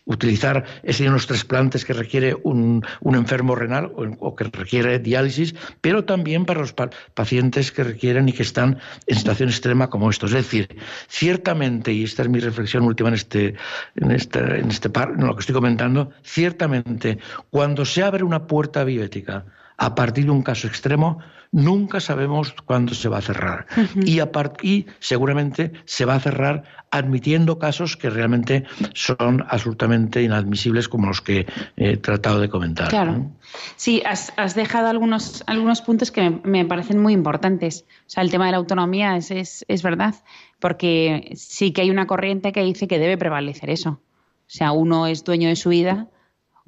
[0.05, 6.05] utilizar ese de unos trasplantes que requiere un, enfermo renal o, que requiere diálisis, pero
[6.05, 6.73] también para los
[7.13, 10.31] pacientes que requieren y que están en situación extrema como estos.
[10.31, 10.77] Es decir,
[11.09, 13.55] ciertamente, y esta es mi reflexión última en este,
[13.95, 17.17] en este, en este en lo que estoy comentando, ciertamente,
[17.49, 19.45] cuando se abre una puerta bioética
[19.77, 21.19] a partir de un caso extremo,
[21.51, 23.67] nunca sabemos cuándo se va a cerrar.
[23.95, 24.29] y, a
[24.61, 28.63] y seguramente se va a cerrar admitiendo casos que realmente
[28.93, 32.89] son absolutamente inadmisibles como los que he tratado de comentar.
[32.89, 33.31] Claro.
[33.75, 37.85] Sí, has, dejado algunos, algunos puntos que me, parecen muy importantes.
[38.01, 40.15] O sea, el tema de la autonomía es, es, es verdad,
[40.59, 43.89] porque sí que hay una corriente que dice que debe prevalecer eso.
[43.91, 46.07] O sea, uno es dueño de su vida,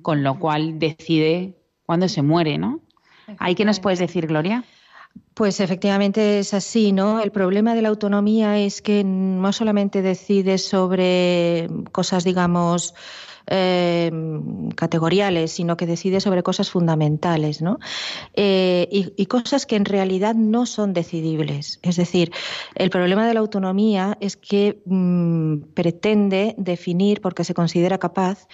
[0.01, 2.81] con lo cual decide cuándo se muere, ¿no?
[3.37, 4.63] ¿Ahí qué nos puedes decir, Gloria?
[5.33, 7.21] Pues efectivamente es así, ¿no?
[7.21, 12.93] El problema de la autonomía es que no solamente decide sobre cosas, digamos,
[13.51, 14.11] eh,
[14.75, 17.79] categoriales, sino que decide sobre cosas fundamentales, ¿no?
[18.35, 21.79] Eh, y, cosas que en realidad no son decidibles.
[21.81, 22.31] Es decir,
[22.75, 28.47] el problema de la autonomía es que mm, pretende definir, porque se considera capaz,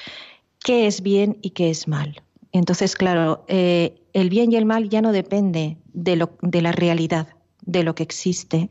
[0.64, 2.25] qué es bien y qué es mal.
[2.58, 7.28] Entonces, claro, eh, el bien y el mal ya no depende de, la realidad,
[7.62, 8.70] de lo que existe,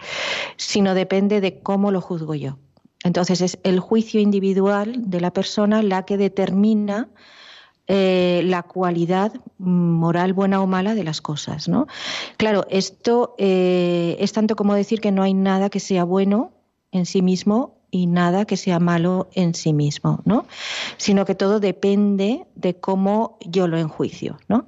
[0.57, 2.59] sino depende de cómo lo juzgo yo.
[3.03, 7.11] Entonces es el juicio individual de la persona la que determina
[7.87, 11.69] eh, la cualidad moral buena o mala de las cosas.
[11.69, 11.87] ¿no?
[12.39, 16.53] Claro, esto eh, es tanto como decir que no hay nada que sea bueno
[16.91, 20.47] en sí mismo y nada que sea malo en sí mismo, ¿no?
[20.97, 24.67] Sino que todo depende de cómo yo lo enjuicio, ¿no?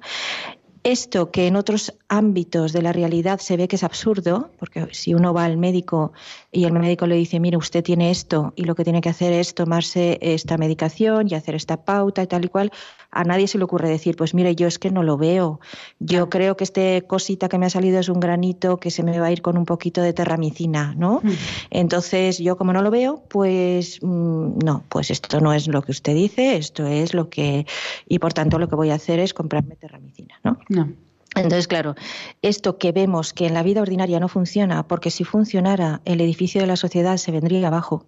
[0.87, 5.13] Esto que en otros ámbitos de la realidad se ve que es absurdo, porque si
[5.13, 6.13] uno va al médico
[6.49, 9.33] y el médico le dice, mire, usted tiene esto y lo que tiene que hacer
[9.33, 12.71] es tomarse esta medicación y hacer esta pauta y tal y cual,
[13.11, 15.59] a nadie se le ocurre decir, pues mire, yo es que no lo veo.
[15.99, 19.19] Yo creo que este cosita que me ha salido es un granito que se me
[19.19, 21.21] va a ir con un poquito de terramicina, ¿no?
[21.23, 21.31] Mm.
[21.71, 25.91] Entonces, yo como no lo veo, pues mm, no, pues esto no es lo que
[25.91, 27.65] usted dice, esto es lo que...
[28.07, 30.57] Y por tanto lo que voy a hacer es comprarme terramicina, ¿no?
[30.77, 30.93] No.
[31.35, 31.95] Entonces, claro,
[32.41, 36.61] esto que vemos que en la vida ordinaria no funciona, porque si funcionara, el edificio
[36.61, 38.05] de la sociedad se vendría abajo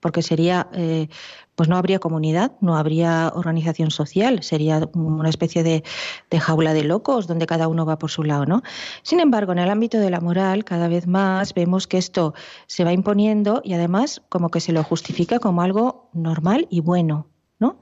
[0.00, 1.08] porque sería, eh,
[1.54, 5.82] pues no habría comunidad, no habría organización social, sería una especie de,
[6.30, 8.62] de, jaula de locos donde cada uno va por su lado, ¿no?
[9.02, 12.34] Sin embargo, en el ámbito de la moral, cada vez más vemos que esto
[12.66, 17.26] se va imponiendo y además como que se lo justifica como algo normal y bueno.
[17.60, 17.78] ¿No?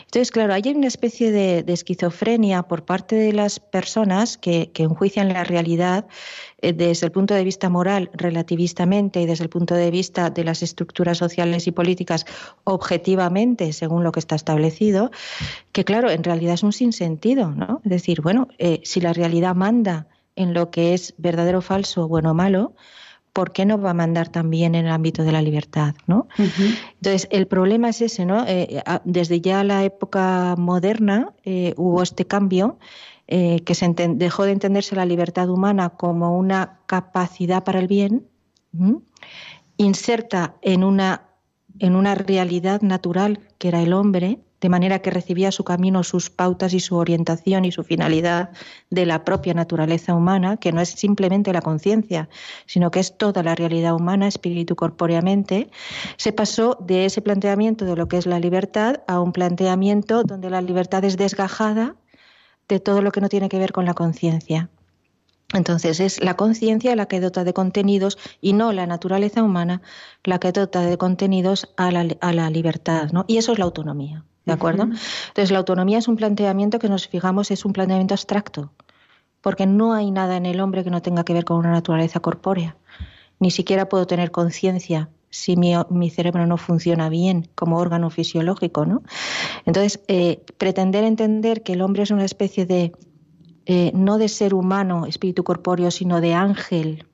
[0.00, 5.44] Entonces, claro, hay una especie de, esquizofrenia por parte de las personas que, enjuician la
[5.44, 6.06] realidad
[6.62, 10.44] eh, desde el punto de vista moral relativistamente y desde el punto de vista de
[10.44, 12.24] las estructuras sociales y políticas
[12.64, 15.10] objetivamente, según lo que está establecido,
[15.72, 17.80] que claro, en realidad es un sinsentido, ¿no?
[17.84, 22.30] Es decir, bueno, eh, si la realidad manda en lo que es verdadero falso, bueno
[22.30, 22.74] o malo,
[23.32, 25.94] ¿por qué no va a mandar también en el ámbito de la libertad?
[26.06, 26.28] ¿no?
[26.38, 28.44] Entonces, el problema es ese, ¿no?
[28.46, 32.78] Eh, desde ya la época moderna eh, hubo este cambio
[33.26, 38.26] eh, que se dejó de entenderse la libertad humana como una capacidad para el bien,
[39.76, 41.28] inserta en una,
[41.78, 46.30] en una realidad natural que era el hombre, de manera que recibía su camino, sus
[46.30, 48.50] pautas y su orientación y su finalidad
[48.90, 52.28] de la propia naturaleza humana, que no es simplemente la conciencia,
[52.66, 55.70] sino que es toda la realidad humana, espíritu corpóreamente,
[56.16, 60.50] se pasó de ese planteamiento de lo que es la libertad a un planteamiento donde
[60.50, 61.96] la libertad es desgajada
[62.68, 64.70] de todo lo que no tiene que ver con la conciencia.
[65.54, 69.80] Entonces es la conciencia la que dota de contenidos y no la naturaleza humana
[70.24, 73.24] la que dota de contenidos a la, a la libertad, ¿no?
[73.28, 74.24] Y eso es la autonomía.
[74.48, 74.84] ¿De acuerdo?
[74.84, 78.72] Entonces, la autonomía es un planteamiento que nos fijamos, es un planteamiento abstracto,
[79.42, 82.20] porque no hay nada en el hombre que no tenga que ver con una naturaleza
[82.20, 82.74] corpórea.
[83.40, 85.74] Ni siquiera puedo tener conciencia si mi,
[86.10, 89.02] cerebro no funciona bien como órgano fisiológico, ¿no?
[89.66, 92.92] Entonces, eh, pretender entender que el hombre es una especie de,
[93.70, 97.06] eh, no de ser humano, espíritu corpóreo, sino de ángel,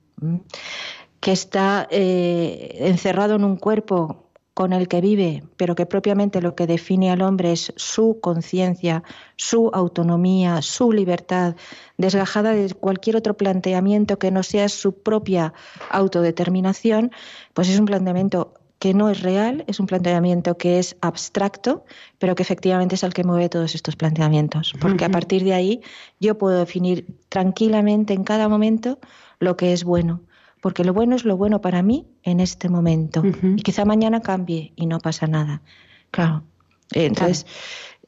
[1.19, 6.55] que está eh, encerrado en un cuerpo con el que vive, pero que propiamente lo
[6.55, 9.03] que define al hombre es su conciencia,
[9.35, 11.57] su autonomía, su libertad,
[11.97, 15.53] desgajada de cualquier otro planteamiento que no sea su propia
[15.89, 17.11] autodeterminación,
[17.53, 18.53] pues es un planteamiento
[18.85, 21.85] que no es real, es un planteamiento que es abstracto,
[22.19, 25.81] pero que efectivamente es el que mueve todos estos planteamientos, porque a partir de ahí
[26.19, 28.99] yo puedo definir tranquilamente en cada momento
[29.39, 30.21] lo que es bueno
[30.61, 33.23] porque lo bueno es lo bueno para mí en este momento.
[33.55, 35.61] Y quizá mañana cambie y no pasa nada.
[36.11, 36.43] Claro.
[36.91, 37.45] Entonces,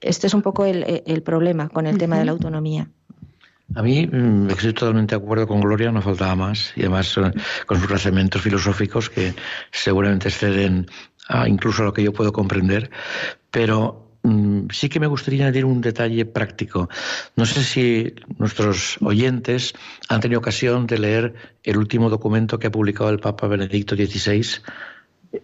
[0.01, 2.89] este es un poco el, problema con el tema de la autonomía.
[3.75, 7.31] A mí mm, estoy totalmente de acuerdo con Gloria, no faltaba más, y además eh,
[7.65, 9.33] con sus razonamientos filosóficos que
[9.71, 10.87] seguramente exceden
[11.27, 12.89] a incluso a lo que yo puedo comprender,
[13.51, 16.89] pero Mm, sí que me gustaría añadir un detalle práctico.
[17.37, 19.73] No sé si nuestros oyentes
[20.09, 24.45] han tenido ocasión de leer el último documento que ha publicado el Papa Benedicto XVI,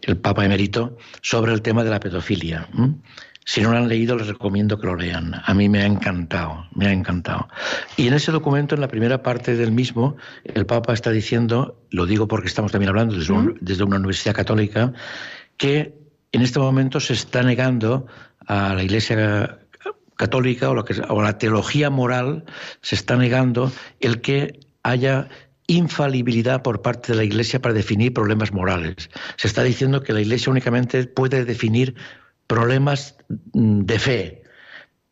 [0.01, 2.67] el Papa emérito, sobre el tema de la pedofilia.
[3.45, 5.41] Si no lo han leído, les recomiendo que lo lean.
[5.43, 7.47] A mí me ha encantado, me ha encantado.
[7.97, 12.05] Y en ese documento, en la primera parte del mismo, el Papa está diciendo, lo
[12.05, 14.93] digo porque estamos también hablando desde, desde una universidad católica,
[15.57, 15.93] que
[16.31, 18.07] en este momento se está negando
[18.47, 19.59] a la Iglesia
[20.15, 22.45] católica o, lo que, o la teología moral,
[22.81, 25.27] se está negando el que haya
[25.67, 29.09] infalibilidad por parte de la Iglesia para definir problemas morales.
[29.37, 31.95] Se está diciendo que la Iglesia únicamente puede definir
[32.47, 33.15] problemas
[33.53, 34.43] mm, de fe,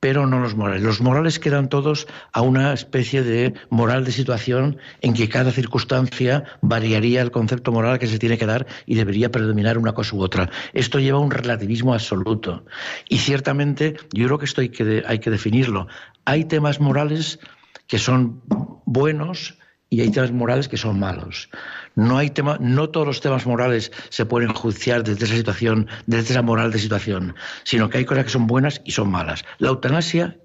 [0.02, 0.82] pero no los morales.
[0.82, 6.44] Los morales quedan todos a una especie de moral de situación en que cada circunstancia
[6.62, 10.22] variaría el concepto moral que se tiene que dar y debería predominar una cosa u
[10.22, 10.50] otra.
[10.74, 12.66] Esto lleva a un relativismo absoluto.
[13.10, 15.88] Y ciertamente yo creo que esto hay que, hay que definirlo.
[16.26, 17.40] Hay temas morales
[17.86, 18.42] que son
[18.86, 19.61] buenos
[19.92, 21.50] y hay temas morales que son malos.
[21.96, 26.32] No, hay tema, no todos los temas morales se pueden juzgar desde esa situación, desde
[26.32, 29.44] esa moral de situación, sino que hay cosas que son buenas y son malas.
[29.60, 30.38] La eutanasia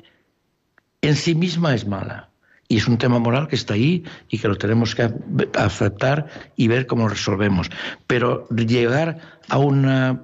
[1.01, 2.29] en sí misma es mala.
[2.69, 5.09] Y es un tema moral que está ahí y que lo tenemos que
[5.57, 7.71] aceptar y ver cómo lo resolvemos.
[8.09, 10.23] Pero llegar a, una,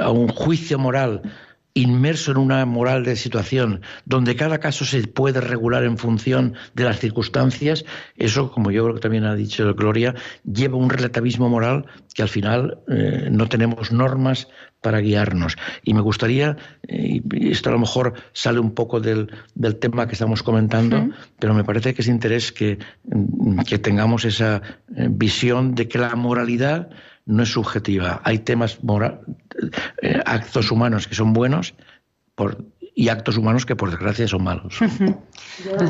[0.00, 1.22] a un juicio moral
[1.78, 6.84] inmerso en una moral de situación donde cada caso se puede regular en función de
[6.84, 7.84] las circunstancias,
[8.16, 10.14] eso, como yo creo que también ha dicho Gloria,
[10.44, 14.48] lleva un relativismo moral que al final eh, no tenemos normas
[14.80, 15.56] para guiarnos.
[15.82, 19.28] Y me gustaría, y esto a lo mejor sale un poco del,
[19.80, 22.78] tema que estamos comentando, pero me parece que es interés que,
[23.66, 24.62] que tengamos esa
[24.96, 26.90] eh, visión de que la moralidad
[27.28, 28.20] no es subjetiva.
[28.24, 29.47] Hay temas, moral, eh,
[30.24, 31.74] actos humanos que son buenos
[32.34, 34.78] por, y actos humanos que por desgracia son malos.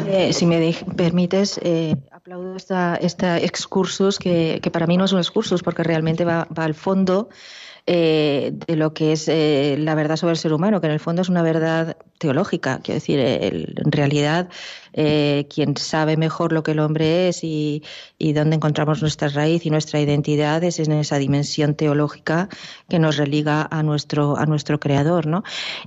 [0.08, 5.12] Eh, si me permites, eh, aplaudo esta, esta excursus que, que, para mí no es
[5.12, 7.28] un excursus porque realmente va, va al fondo
[7.86, 11.30] de lo que es la verdad sobre el ser humano, que en el fondo es
[11.30, 12.80] una verdad teológica.
[12.82, 14.50] Quiero decir, en realidad
[14.92, 17.82] eh, quien sabe mejor lo que el hombre es y,
[18.18, 22.48] dónde encontramos nuestra raíz y nuestra identidad es en esa dimensión teológica
[22.88, 25.26] que nos religa a nuestro, a nuestro creador.
[25.26, 25.42] ¿no?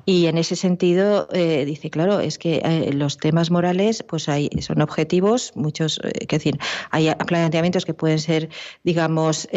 [0.06, 4.50] Y en ese sentido, eh, dice, claro, es que eh, los temas morales pues hay,
[4.60, 6.60] son objetivos, muchos, es decir,
[6.90, 8.50] hay planteamientos que pueden ser,
[8.84, 9.48] digamos,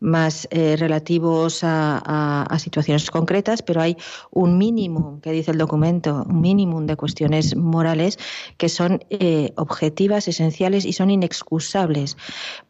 [0.00, 3.96] más relativos a, a, situaciones concretas, pero hay
[4.30, 8.18] un mínimo, que dice el documento, un mínimo de cuestiones morales
[8.56, 12.16] que son eh, objetivas, esenciales y son inexcusables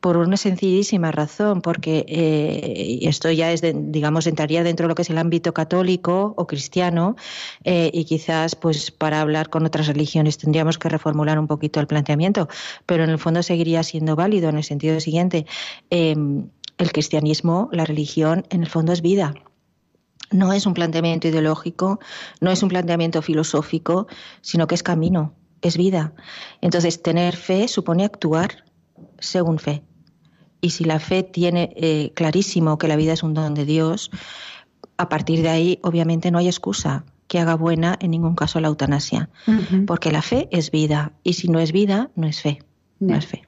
[0.01, 5.03] por una sencillísima razón, porque eh, esto ya es, digamos, entraría dentro de lo que
[5.03, 7.17] es el ámbito católico o cristiano
[7.65, 11.87] eh, y quizás, pues, para hablar con otras religiones tendríamos que reformular un poquito el
[11.87, 12.49] planteamiento,
[12.87, 15.47] pero en el fondo seguiría siendo válido en el sentido siguiente.
[15.91, 16.49] Em,
[16.79, 19.35] el cristianismo, la religión, en el fondo es vida
[20.31, 22.01] no es un planteamiento ideológico,
[22.41, 24.09] no es un planteamiento filosófico,
[24.41, 25.35] sino que es camino
[25.67, 26.13] es vida.
[26.61, 28.65] Entonces, tener fe supone actuar
[29.19, 29.83] según fe.
[30.61, 34.11] Y si la fe tiene eh, clarísimo que la vida es un don de Dios,
[34.97, 38.69] a partir de ahí, obviamente, no hay excusa que haga buena en ningún caso la
[38.69, 39.29] eutanasia,
[39.87, 42.61] porque la fe es vida y si no es vida, no es fe.
[43.01, 43.43] No, es fe.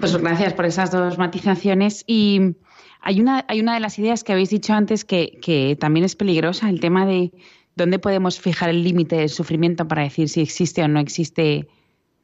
[0.00, 2.04] Pues gracias por esas dos matizaciones.
[2.06, 2.56] Y
[3.00, 6.16] hay una, hay una de las ideas que habéis dicho antes que, que también es
[6.16, 7.32] peligrosa, el tema de,
[7.76, 11.68] ¿dónde podemos fijar el límite del sufrimiento para decir si existe o no existe?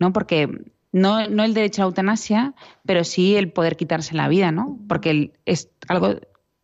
[0.01, 0.13] ¿no?
[0.13, 0.49] Porque
[0.91, 4.81] no, no el derecho a la eutanasia, pero sí el poder quitarse la vida, ¿no?
[4.89, 6.17] Porque es algo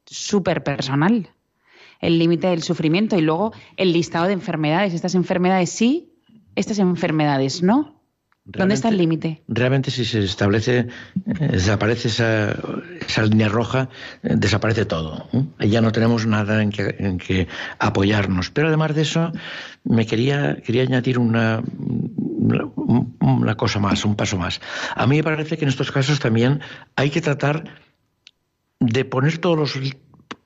[0.07, 1.31] súper personal,
[2.01, 4.95] el límite del sufrimiento y luego el listado de enfermedades.
[4.95, 6.13] Estas enfermedades sí,
[6.57, 7.96] estas enfermedades no.
[8.47, 9.43] ¿Dónde está el límite?
[9.49, 12.55] Realmente si se establece, eh, desaparece esa,
[13.01, 13.89] esa, línea roja,
[14.23, 15.29] eh, desaparece todo.
[15.33, 15.69] ¿eh?
[15.69, 17.49] Ya no tenemos nada en que, en que,
[17.81, 18.51] apoyarnos.
[18.51, 19.33] Pero además de eso,
[19.83, 21.61] me quería, quería añadir una,
[23.21, 24.61] una cosa más, un paso más.
[24.95, 26.61] A mí me parece que en estos casos también
[26.95, 27.65] hay que tratar
[28.79, 29.77] de poner todos los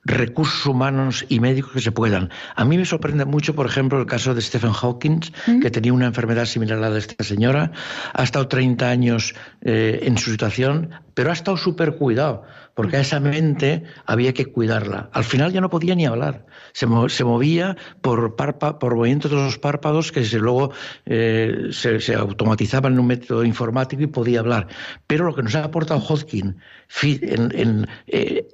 [0.03, 2.29] recursos humanos y médicos que se puedan.
[2.55, 5.59] A mí me sorprende mucho, por ejemplo, el caso de Stephen Hawking, ¿Mm?
[5.59, 7.71] que tenía una enfermedad similar a la de esta señora,
[8.13, 13.01] ha estado 30 años eh, en su situación, pero ha estado súper cuidado, porque a
[13.01, 15.09] esa mente había que cuidarla.
[15.13, 20.11] Al final ya no podía ni hablar, se, movía por, por movimientos de los párpados
[20.11, 20.71] que se, luego
[21.05, 24.67] eh, se, automatizaban en un método informático y podía hablar.
[25.05, 26.57] Pero lo que nos ha aportado Hodgkin
[27.03, 28.47] en, eh,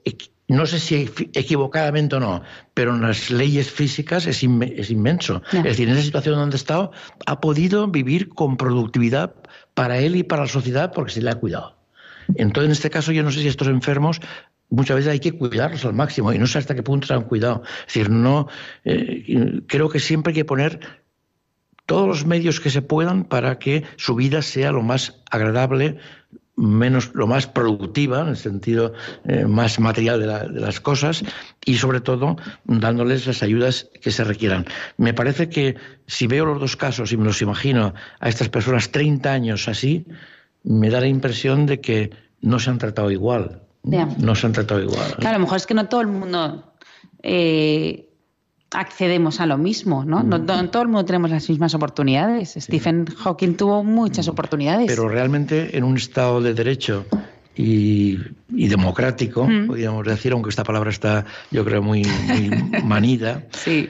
[0.47, 2.41] no sé si equivocadamente o no,
[2.73, 5.41] pero en las leyes físicas es, inmenso.
[5.51, 6.91] Es decir, en esa situación donde ha estado,
[7.25, 9.35] ha podido vivir con productividad
[9.73, 11.75] para él y para la sociedad porque se le ha cuidado.
[12.35, 14.21] Entonces, en este caso, yo no sé si estos enfermos
[14.69, 17.23] muchas veces hay que cuidarlos al máximo y no sé hasta qué punto se han
[17.23, 17.63] cuidado.
[17.87, 18.47] Es decir, no,
[18.85, 20.79] eh, creo que siempre hay que poner
[21.85, 25.97] todos los medios que se puedan para que su vida sea lo más agradable,
[26.57, 28.93] menos lo más productiva en el sentido
[29.25, 31.23] eh, más material de, las cosas
[31.63, 32.35] y sobre todo
[32.65, 34.65] dándoles las ayudas que se requieran.
[34.97, 35.75] Me parece que
[36.07, 40.05] si veo los dos casos y me los imagino a estas personas 30 años así,
[40.63, 42.09] me da la impresión de que
[42.41, 43.61] no se han tratado igual.
[43.83, 45.15] No se han tratado igual.
[45.15, 46.73] Claro, a lo mejor es que no todo el mundo
[47.23, 48.06] eh,
[48.71, 50.23] accedemos a lo mismo, ¿no?
[50.23, 52.55] No, todo el mundo tenemos las mismas oportunidades.
[52.59, 54.87] Stephen Hawking tuvo muchas oportunidades.
[54.87, 57.05] Pero realmente en un Estado de Derecho
[57.55, 58.17] y,
[58.49, 59.67] democrático, mm.
[59.67, 62.03] podríamos decir, aunque esta palabra está, yo creo, muy,
[62.83, 63.89] manida, sí.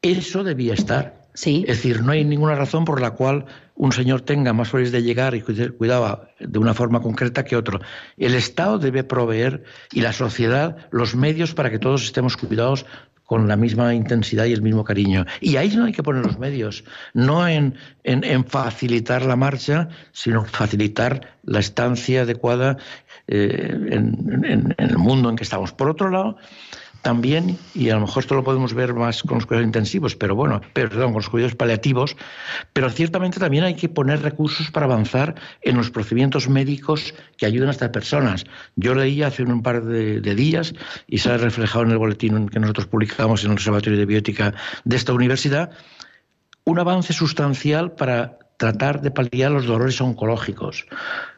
[0.00, 1.22] eso debía estar.
[1.34, 1.64] Sí.
[1.66, 5.08] Es decir, no hay ninguna razón por la cual un señor tenga más probabilidades de
[5.08, 7.80] llegar y cuidaba de una forma concreta que otro.
[8.16, 12.86] El Estado debe proveer y la sociedad los medios para que todos estemos cuidados
[13.24, 15.24] con la misma intensidad y el mismo cariño.
[15.40, 20.44] Y ahí no hay que poner los medios, no en, en, facilitar la marcha, sino
[20.44, 22.76] facilitar la estancia adecuada
[23.26, 25.72] eh, en, el mundo en que estamos.
[25.72, 26.36] Por otro lado,
[27.04, 30.34] también, y a lo mejor esto lo podemos ver más con los cuidados intensivos, pero
[30.34, 32.16] bueno, perdón, con los cuidados paliativos,
[32.72, 37.68] pero ciertamente también hay que poner recursos para avanzar en los procedimientos médicos que ayuden
[37.68, 38.46] a estas personas.
[38.74, 40.74] Yo leí hace un par de, días,
[41.06, 44.54] y se ha reflejado en el boletín que nosotros publicamos en el Observatorio de Biótica
[44.84, 45.70] de esta universidad,
[46.64, 50.86] un avance sustancial para tratar de paliar los dolores oncológicos.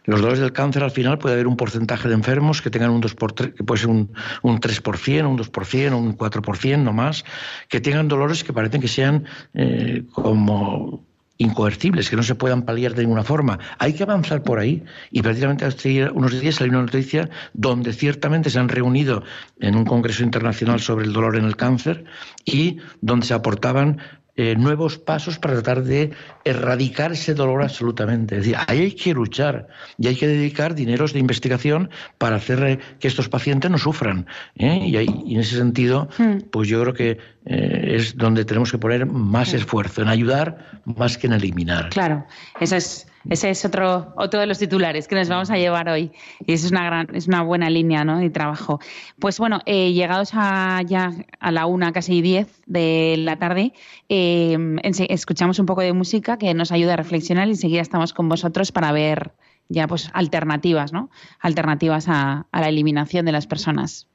[0.07, 3.01] Los dolores del cáncer al final puede haber un porcentaje de enfermos que tengan un
[3.01, 7.25] 2 por 3, que puede ser un, un 3%, un 2%, un 4%, no más,
[7.69, 11.05] que tengan dolores que parecen que sean eh, como
[11.39, 13.59] incoercibles, que no se puedan paliar de ninguna forma.
[13.79, 14.83] Hay que avanzar por ahí.
[15.11, 19.23] Y prácticamente hace unos días salió una noticia donde ciertamente se han reunido
[19.61, 22.05] en un congreso internacional sobre el dolor en el cáncer
[22.45, 23.99] y donde se aportaban
[24.37, 26.11] eh, nuevos pasos para tratar de
[26.45, 28.37] erradicar ese dolor absolutamente.
[28.37, 29.69] Es decir, ahí hay que luchar
[29.99, 34.27] y hay que dedicar dineros de investigación para hacer eh, que estos pacientes no sufran.
[34.57, 34.81] ¿eh?
[34.85, 34.97] Y,
[35.35, 36.49] en ese sentido, hmm.
[36.51, 39.57] pues yo creo que es donde tenemos que poner más hmm.
[39.57, 41.91] esfuerzo, en ayudar más que en eliminar.
[41.91, 42.27] Claro,
[42.61, 46.13] eso es ese es otro, otro de los titulares que nos vamos a llevar hoy.
[46.47, 48.19] Y eso es una, gran, es una buena línea ¿no?
[48.19, 48.81] de trabajo.
[49.19, 53.73] Pues bueno, eh, llegados a, ya a la una, casi diez de la tarde,
[54.09, 54.57] eh,
[55.09, 58.73] escuchamos un poco de música que nos ayuda a reflexionar y enseguida estamos con vosotros
[58.73, 59.33] para ver
[59.69, 61.11] ya pues alternativas, ¿no?
[61.41, 64.07] Alternativas a la eliminación de las personas.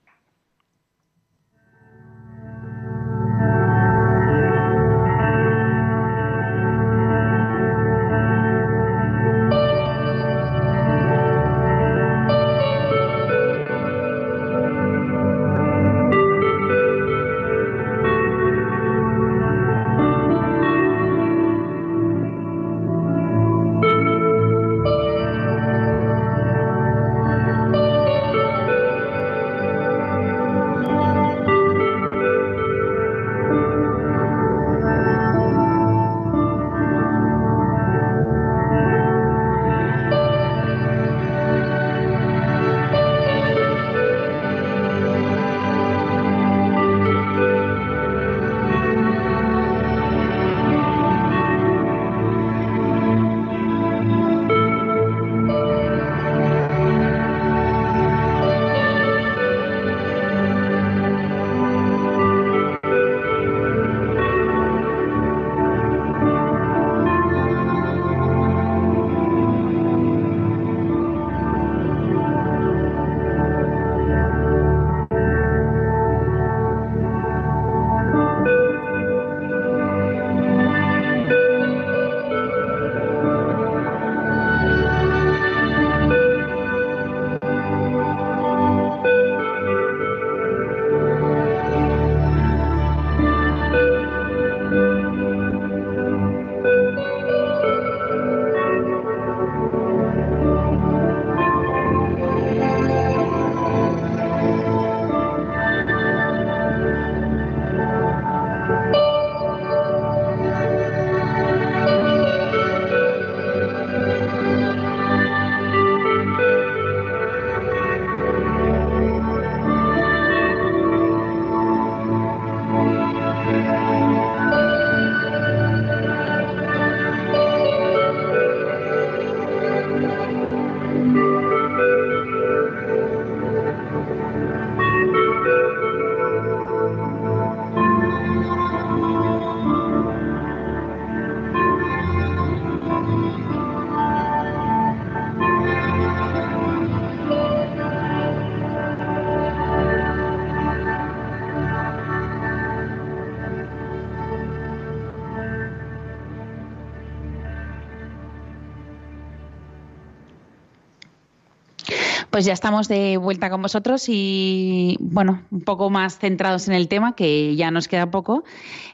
[162.42, 166.88] Pues ya estamos de vuelta con vosotros y, bueno, un poco más centrados en el
[166.88, 168.44] tema, que ya nos queda poco.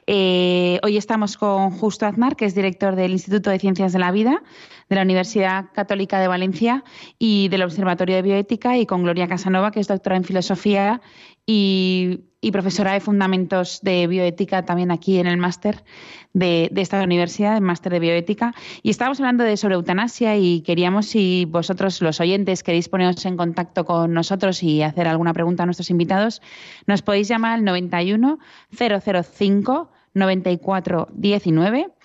[0.06, 4.12] Eh, hoy estamos con Justo Aznar, que es director del Instituto de Ciencias de la
[4.12, 4.42] Vida
[4.90, 6.84] de la Universidad Católica de Valencia
[7.18, 11.00] y del Observatorio de Bioética, y con Gloria Casanova, que es doctora en Filosofía
[11.46, 15.84] y, profesora de Fundamentos de Bioética también aquí en el máster
[16.32, 18.54] de, esta universidad, el máster de Bioética.
[18.82, 23.36] Y estábamos hablando de sobre eutanasia y queríamos, si vosotros, los oyentes, queréis poneros en
[23.36, 26.40] contacto con nosotros y hacer alguna pregunta a nuestros invitados,
[26.86, 28.38] nos podéis llamar al 91
[28.70, 31.97] 005 94 19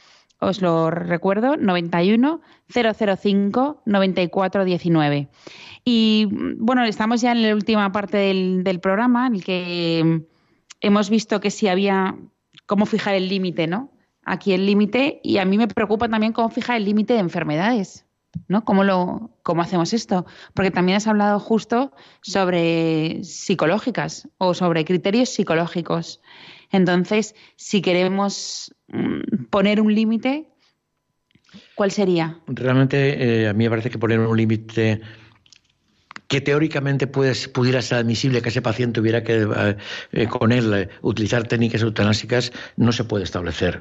[0.45, 5.29] os lo recuerdo, 91 005 94 19.
[5.85, 6.27] Y
[6.57, 10.21] bueno, estamos ya en la última parte del, programa, en el que
[10.81, 12.15] hemos visto que si había
[12.65, 13.91] cómo fijar el límite, ¿no?
[14.23, 18.05] Aquí el límite, y a mí me preocupa también cómo fijar el límite de enfermedades,
[18.47, 18.63] ¿no?
[18.63, 20.25] ¿Cómo, lo, ¿Cómo hacemos esto?
[20.53, 21.91] Porque también has hablado justo
[22.21, 26.21] sobre psicológicas o sobre criterios psicológicos.
[26.73, 30.49] Entonces, si queremos mm, poner un límite,
[31.75, 32.39] ¿cuál sería?
[32.47, 34.99] Realmente, eh, a mí me parece que poner un límite
[36.27, 39.77] que teóricamente pudiera ser admisible que ese paciente hubiera que eh,
[40.13, 43.79] eh, con él utilizar técnicas eutanásicas no se puede establecer,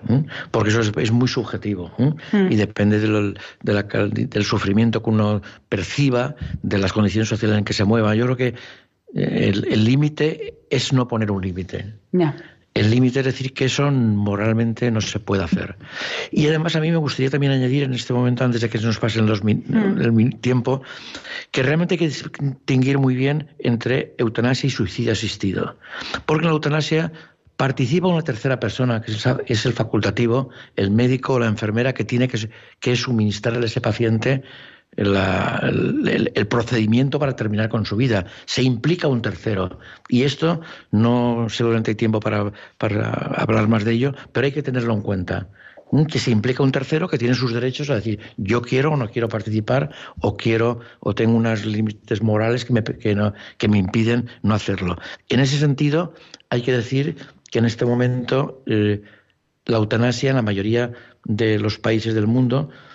[0.51, 2.53] porque eso es, muy subjetivo mm.
[2.53, 5.41] y depende del sufrimiento que uno
[5.71, 8.15] perciba, de las condiciones sociales en que se mueva.
[8.15, 8.55] Yo creo que
[9.15, 11.95] el límite es no poner un límite.
[12.75, 15.77] El límite es decir que eso moralmente no se puede hacer.
[16.31, 18.87] Y además a mí me gustaría también añadir en este momento, antes de que se
[18.87, 20.01] nos pase mm.
[20.01, 20.83] el tiempo,
[21.51, 25.77] que realmente hay que distinguir muy bien entre eutanasia y suicidio asistido.
[26.25, 27.13] Porque en la eutanasia
[27.57, 29.13] participa una tercera persona, que
[29.53, 32.49] es el facultativo, el médico o la enfermera que tiene que,
[32.81, 34.43] que suministrarle a ese paciente
[34.97, 38.27] el, procedimiento para terminar con su vida.
[38.45, 39.79] Se implica un tercero.
[40.09, 44.63] Y esto no seguramente hay tiempo para, para hablar más de ello, pero hay que
[44.63, 45.49] tenerlo en cuenta
[46.09, 49.11] que se implica un tercero que tiene sus derechos a decir yo quiero o no
[49.11, 49.91] quiero participar
[50.21, 54.55] o quiero o tengo unos límites morales que me, que, no, que me impiden no
[54.55, 54.97] hacerlo.
[55.29, 56.15] En ese sentido,
[56.49, 57.17] hay que decir
[57.51, 59.03] que en este momento eh,
[59.67, 60.93] la eutanasia en la mayoría
[61.27, 62.92] de los países del mundo Mm,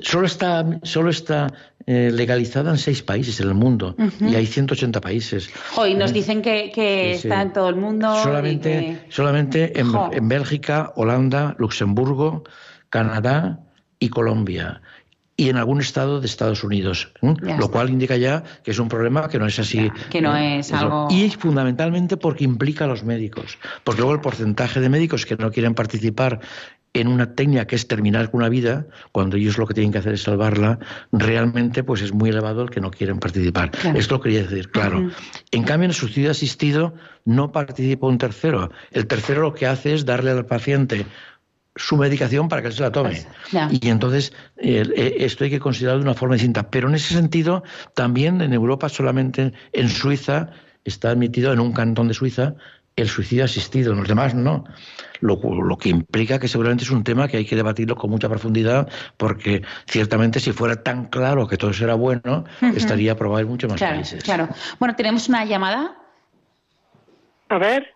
[0.00, 1.52] solo está, solo está
[1.86, 5.50] eh, legalizada en seis países en el mundo y hay 180 países.
[5.76, 8.14] Hoy nos dicen que, está en todo el mundo.
[8.22, 12.44] Solamente, solamente en, en, Bélgica, Holanda, Luxemburgo,
[12.88, 13.60] Canadá
[13.98, 14.82] y Colombia.
[15.34, 19.28] Y en algún estado de Estados Unidos, lo cual indica ya que es un problema
[19.28, 19.90] que no es así.
[20.10, 21.08] que no es algo.
[21.10, 23.58] Y fundamentalmente porque implica a los médicos.
[23.82, 26.40] Porque luego el porcentaje de médicos que no quieren participar
[26.94, 29.98] en una técnica que es terminar con una vida, cuando ellos lo que tienen que
[29.98, 30.78] hacer es salvarla,
[31.10, 33.70] realmente pues es muy elevado el que no quieren participar.
[33.94, 35.10] Esto lo quería decir, claro.
[35.50, 38.70] En cambio, en el suicidio asistido no participa un tercero.
[38.90, 41.06] El tercero lo que hace es darle al paciente
[41.74, 43.24] su medicación para que él se la tome.
[43.70, 46.68] Y entonces eh, esto hay que considerarlo de una forma distinta.
[46.70, 47.62] Pero en ese sentido,
[47.94, 50.50] también en Europa, solamente en Suiza,
[50.84, 52.54] está admitido en un cantón de Suiza
[52.96, 54.64] el suicidio asistido, en los demás no.
[55.22, 55.38] Lo,
[55.78, 59.62] que implica que seguramente es un tema que hay que debatirlo con mucha profundidad, porque
[59.86, 62.44] ciertamente si fuera tan claro que todo eso era bueno,
[62.74, 64.24] estaría aprobado en muchos más países.
[64.24, 64.48] Claro.
[64.80, 65.96] Bueno, tenemos una llamada.
[67.48, 67.94] A ver.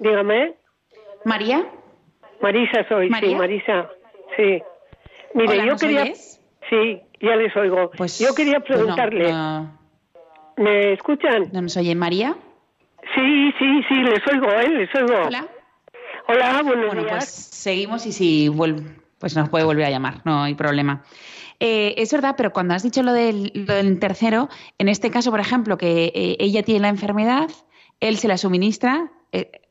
[0.00, 0.54] Dígame.
[1.24, 1.64] María.
[2.42, 3.88] Marisa soy, sí, Marisa.
[4.36, 4.60] Sí.
[5.34, 6.12] Mire, yo quería.
[6.68, 7.90] Sí, ya les oigo.
[7.96, 9.32] Pues, yo quería pues preguntarle.
[10.56, 11.50] ¿Me escuchan?
[11.52, 12.34] ¿No nos oye María?
[13.14, 14.68] Sí, sí, sí, les oigo, ¿eh?
[14.68, 15.26] Les oigo.
[15.26, 15.46] Hola.
[16.26, 18.82] Hola, buenos bueno, pues seguimos y si vuelve,
[19.18, 21.02] pues nos puede volver a llamar, no hay problema.
[21.60, 23.52] Eh, es verdad, pero cuando has dicho lo del,
[24.00, 24.48] tercero,
[24.78, 27.48] en este caso, por ejemplo, que eh, ella tiene la enfermedad,
[28.00, 29.62] él se la suministra, eh,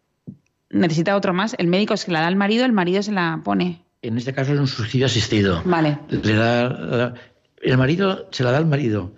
[0.70, 3.84] necesita otro más, el médico se la da al marido, el marido se la pone.
[4.02, 5.62] En este caso es un suicidio asistido.
[5.66, 5.98] Vale.
[6.10, 7.14] Le da,
[7.62, 9.14] el marido se la da al marido,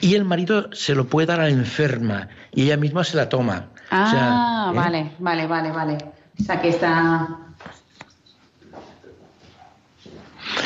[0.00, 3.28] y el marido se lo puede dar a la enferma y ella misma se la
[3.28, 3.68] toma.
[3.90, 4.76] Ah, ¿eh?
[4.76, 5.98] vale, vale, vale, vale.
[6.38, 7.46] O sea que está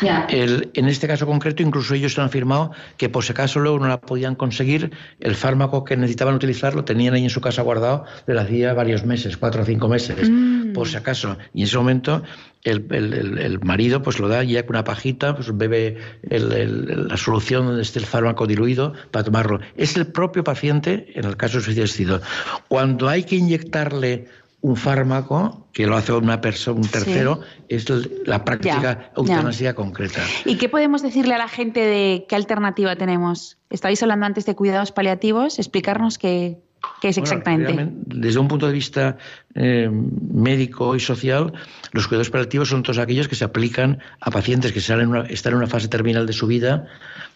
[0.01, 4.01] en este caso concreto, incluso ellos han afirmado que por si acaso luego no la
[4.01, 8.41] podían conseguir, el fármaco que necesitaban utilizar lo tenían ahí en su casa guardado desde
[8.41, 10.73] hacía varios meses, cuatro o cinco meses, mm.
[10.73, 11.37] por si acaso.
[11.53, 12.23] Y en ese momento
[12.63, 15.97] el, marido pues lo da ya con una pajita, pues bebe
[16.29, 19.59] la solución donde esté el fármaco diluido para tomarlo.
[19.75, 22.21] Es el propio paciente, en el caso de suicidio
[22.67, 24.27] Cuando hay que inyectarle
[24.61, 27.85] un fármaco que lo hace una persona, un tercero, es
[28.25, 30.21] la práctica eutanasia concreta.
[30.45, 33.57] ¿Y qué podemos decirle a la gente de qué alternativa tenemos?
[33.69, 36.59] Estáis hablando antes de cuidados paliativos, explicarnos qué,
[37.01, 37.89] es exactamente.
[38.05, 39.17] desde un punto de vista
[39.55, 41.53] eh, médico y social,
[41.91, 45.57] los cuidados paliativos son todos aquellos que se aplican a pacientes que salen están en
[45.57, 46.87] una fase terminal de su vida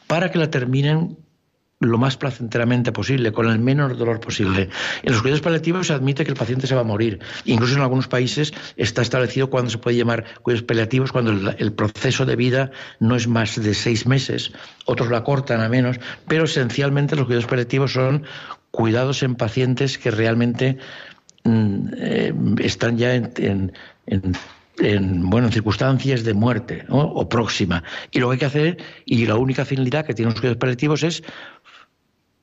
[0.07, 1.17] para que la terminen
[1.81, 4.69] lo más placenteramente posible, con el menor dolor posible.
[5.03, 7.19] En los cuidados paliativos se admite que el paciente se va a morir.
[7.43, 12.25] Incluso en algunos países está establecido cuándo se puede llamar cuidados paliativos, cuando el, proceso
[12.25, 14.53] de vida no es más de seis meses.
[14.85, 18.23] Otros la cortan a menos, pero esencialmente los cuidados paliativos son
[18.71, 20.77] cuidados en pacientes que realmente
[21.43, 23.71] mm, eh, están ya en,
[24.77, 27.83] bueno, en circunstancias de muerte o próxima.
[28.11, 31.03] Y lo que hay que hacer, y la única finalidad que tienen los cuidados paliativos
[31.03, 31.23] es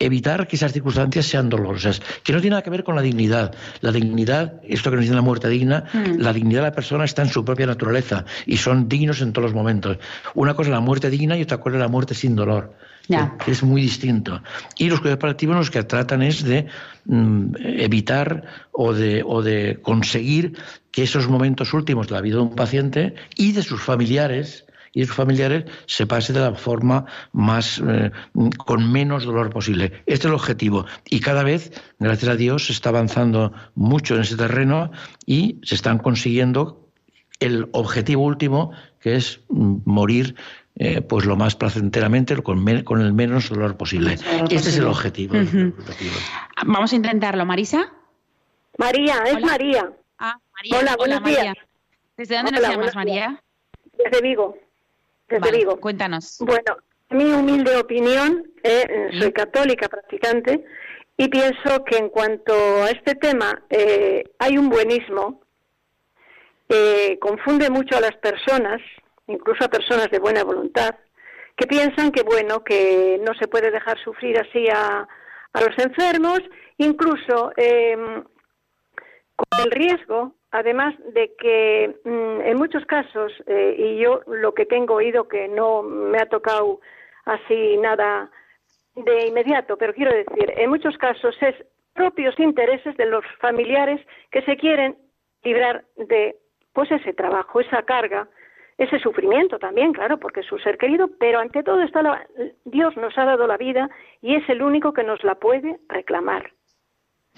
[0.05, 3.55] evitar que esas circunstancias sean dolorosas, que no tiene nada que ver con la dignidad.
[3.81, 6.21] La dignidad, esto que nos dice la muerte digna, mm.
[6.21, 9.47] la dignidad de la persona está en su propia naturaleza y son dignos en todos
[9.47, 9.99] los momentos.
[10.35, 12.75] Una cosa es la muerte digna y otra cosa es la muerte sin dolor.
[13.47, 14.43] Es muy distinto.
[14.79, 16.67] Y los cuidados paliativos los que tratan es de
[17.05, 20.57] mm, evitar o de, o de conseguir
[20.91, 25.05] que esos momentos últimos de la vida de un paciente y de sus familiares y
[25.05, 28.11] sus familiares se pase de la forma más eh,
[28.59, 29.87] con menos dolor posible.
[30.07, 34.23] Este es el objetivo y cada vez, gracias a Dios, se está avanzando mucho en
[34.23, 34.91] ese terreno
[35.27, 36.89] y se están consiguiendo
[37.41, 40.37] el objetivo último, que es mm, morir
[40.77, 44.15] eh, pues lo más placenteramente, con, con el menos dolor posible.
[44.15, 45.35] Este es el objetivo,
[46.65, 47.93] Vamos a intentarlo, Marisa.
[48.79, 49.93] María, es María.
[50.19, 50.79] Ah, María.
[50.79, 51.55] Hola, buenos María.
[52.17, 53.43] ¿Desde dónde nos llamas, María?
[53.99, 54.57] Desde Vigo
[55.53, 55.77] digo.
[55.79, 56.39] Cuéntanos.
[56.41, 56.77] Bueno,
[57.11, 60.65] mi humilde opinión, eh, soy católica practicante
[61.17, 65.43] y pienso que en cuanto a este tema eh, hay un buenismo,
[66.69, 68.81] eh, confunde mucho a las personas,
[69.27, 70.95] incluso a personas de buena voluntad,
[71.57, 75.07] que piensan que bueno, que no se puede dejar sufrir así a,
[75.53, 76.41] a los enfermos,
[76.79, 77.53] incluso
[79.65, 84.95] el riesgo además de que mm, en muchos casos, eh, y yo lo que tengo
[84.95, 86.81] oído que no me ha tocado
[87.25, 88.31] así nada
[88.95, 91.57] de inmediato, pero quiero decir, en muchos casos es
[91.95, 94.97] propios intereses de los familiares que se quieren
[95.43, 96.37] librar de
[96.75, 98.29] pues ese trabajo, esa carga,
[98.77, 102.27] ese sufrimiento también, claro, porque es su ser querido, pero ante todo está la,
[102.65, 103.89] Dios nos ha dado la vida
[104.21, 106.53] y es el único que nos la puede reclamar.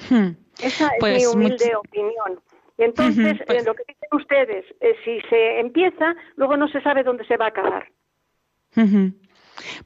[0.08, 0.43] Hmm.
[0.60, 2.40] Esa es mi pues humilde opinión.
[2.76, 7.24] Entonces, pues lo que dicen ustedes, eh, si se empieza, luego no se sabe dónde
[7.26, 7.88] se va a acabar.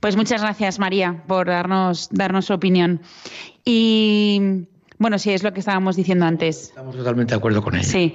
[0.01, 3.03] Pues muchas gracias, María, por darnos, darnos su opinión.
[3.65, 4.67] Y
[4.99, 6.69] bueno, sí, es lo que estábamos diciendo antes.
[6.69, 7.85] Estamos totalmente de acuerdo con ella.
[7.85, 8.15] Sí.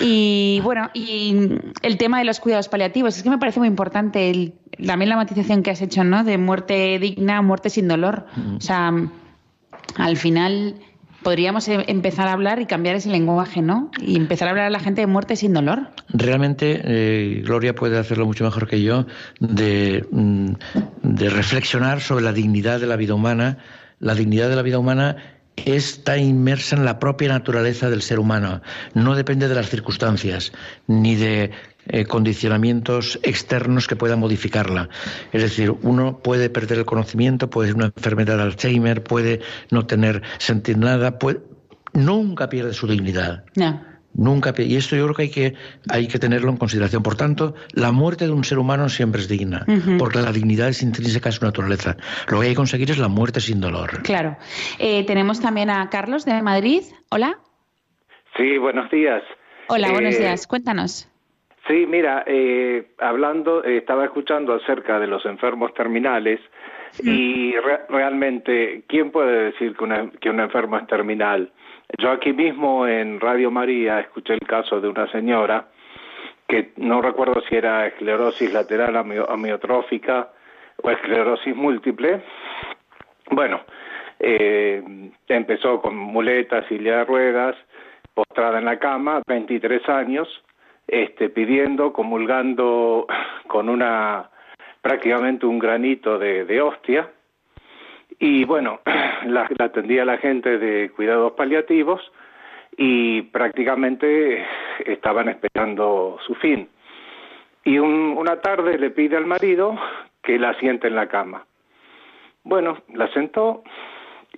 [0.00, 4.54] Y bueno, y el tema de los cuidados paliativos, es que me parece muy importante
[4.84, 6.24] también la matización que has hecho, ¿no?
[6.24, 8.26] De muerte digna, muerte sin dolor.
[8.56, 8.92] O sea,
[9.96, 10.80] al final
[11.24, 13.90] podríamos em, empezar a hablar y cambiar ese lenguaje, ¿no?
[14.00, 15.88] Y empezar a hablar a la gente de muerte sin dolor.
[16.10, 19.06] Realmente, eh, Gloria puede hacerlo mucho mejor que yo,
[19.40, 20.52] mm,
[21.02, 23.58] de reflexionar sobre la dignidad de la vida humana.
[23.98, 25.16] La dignidad de la vida humana
[25.56, 28.60] está inmersa en la propia naturaleza del ser humano.
[28.94, 30.52] No depende de las circunstancias,
[30.86, 31.50] ni de
[31.86, 34.88] eh, condicionamientos externos que puedan modificarla.
[35.32, 39.40] Es decir, uno puede perder el conocimiento, puede ser una enfermedad de Alzheimer, puede
[39.70, 41.18] no tener sentir nada,
[41.92, 43.44] nunca pierde su dignidad.
[44.14, 45.54] Nunca, y esto yo creo que hay, que
[45.90, 47.02] hay que tenerlo en consideración.
[47.02, 49.66] Por tanto, la muerte de un ser humano siempre es digna,
[49.98, 51.96] porque la dignidad es intrínseca a su naturaleza.
[52.28, 54.02] Lo que hay que conseguir es la muerte sin dolor.
[54.02, 54.36] Claro.
[54.78, 56.82] Eh, tenemos también a Carlos de Madrid.
[57.10, 57.38] Hola.
[58.36, 59.22] Sí, buenos días.
[59.68, 60.46] Hola, buenos eh, días.
[60.46, 61.10] Cuéntanos.
[61.66, 66.40] Sí, mira, eh, hablando, eh, estaba escuchando acerca de los enfermos terminales
[67.02, 67.54] y
[67.88, 71.50] realmente, ¿quién puede decir que, que un enfermo es terminal?
[71.98, 75.68] Yo aquí mismo en Radio María escuché el caso de una señora
[76.46, 80.30] que no recuerdo si era esclerosis lateral amiotrófica
[80.82, 82.22] o esclerosis múltiple.
[83.30, 83.60] Bueno,
[84.18, 84.82] eh,
[85.28, 87.56] empezó con muletas, y de ruedas,
[88.12, 90.28] postrada en la cama, 23 años,
[90.86, 93.06] este, pidiendo, comulgando
[93.46, 94.30] con una
[94.82, 97.10] prácticamente un granito de, hostia.
[98.18, 98.80] Y bueno,
[99.26, 102.00] la, atendía la gente de cuidados paliativos
[102.76, 104.44] y prácticamente
[104.84, 106.68] estaban esperando su fin.
[107.64, 109.78] Y una tarde le pide al marido
[110.22, 111.46] que la siente en la cama.
[112.42, 113.62] Bueno, la sentó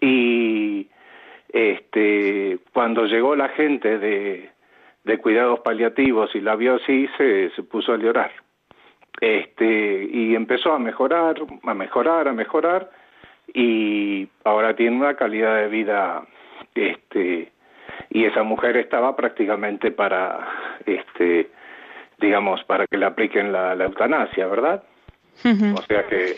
[0.01, 0.89] y
[1.49, 4.51] este, cuando llegó la gente de,
[5.05, 8.31] de cuidados paliativos y la vio así, se, se puso a llorar.
[9.21, 12.91] Este, y empezó a mejorar, a mejorar, a mejorar,
[13.57, 16.27] y ahora tiene una calidad de vida,
[16.75, 17.51] este,
[18.11, 20.47] y esa mujer estaba prácticamente para,
[20.85, 21.49] este,
[22.19, 24.85] digamos, para que le apliquen la, eutanasia, ¿verdad?
[25.43, 26.37] O sea que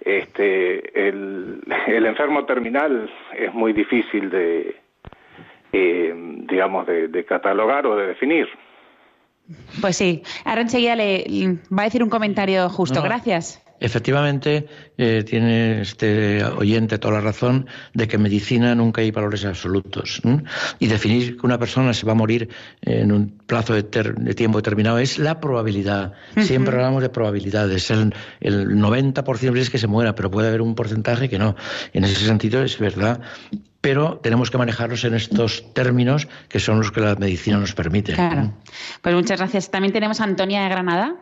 [0.00, 4.76] este el, el enfermo terminal es muy difícil de
[5.72, 6.14] eh,
[6.48, 8.46] digamos de, catalogar o de definir.
[9.80, 10.22] Pues sí.
[10.44, 13.02] Ahora enseguida le va a decir un comentario justo.
[13.02, 14.66] Gracias Efectivamente,
[14.96, 20.20] eh, tiene este oyente toda la razón de que en medicina nunca hay valores absolutos.
[20.78, 22.48] Y definir que una persona se va a morir
[22.82, 26.12] en un plazo de, tiempo determinado es la probabilidad.
[26.36, 27.90] Siempre hablamos de probabilidades.
[27.90, 31.56] El, el 90% es que se muera, pero puede haber un porcentaje que no.
[31.92, 33.20] En ese sentido es verdad
[33.80, 38.12] pero tenemos que manejarlos en estos términos que son los que la medicina nos permite.
[38.12, 38.52] Claro.
[39.02, 39.70] Pues muchas gracias.
[39.70, 41.14] También tenemos a Antonia de Granada.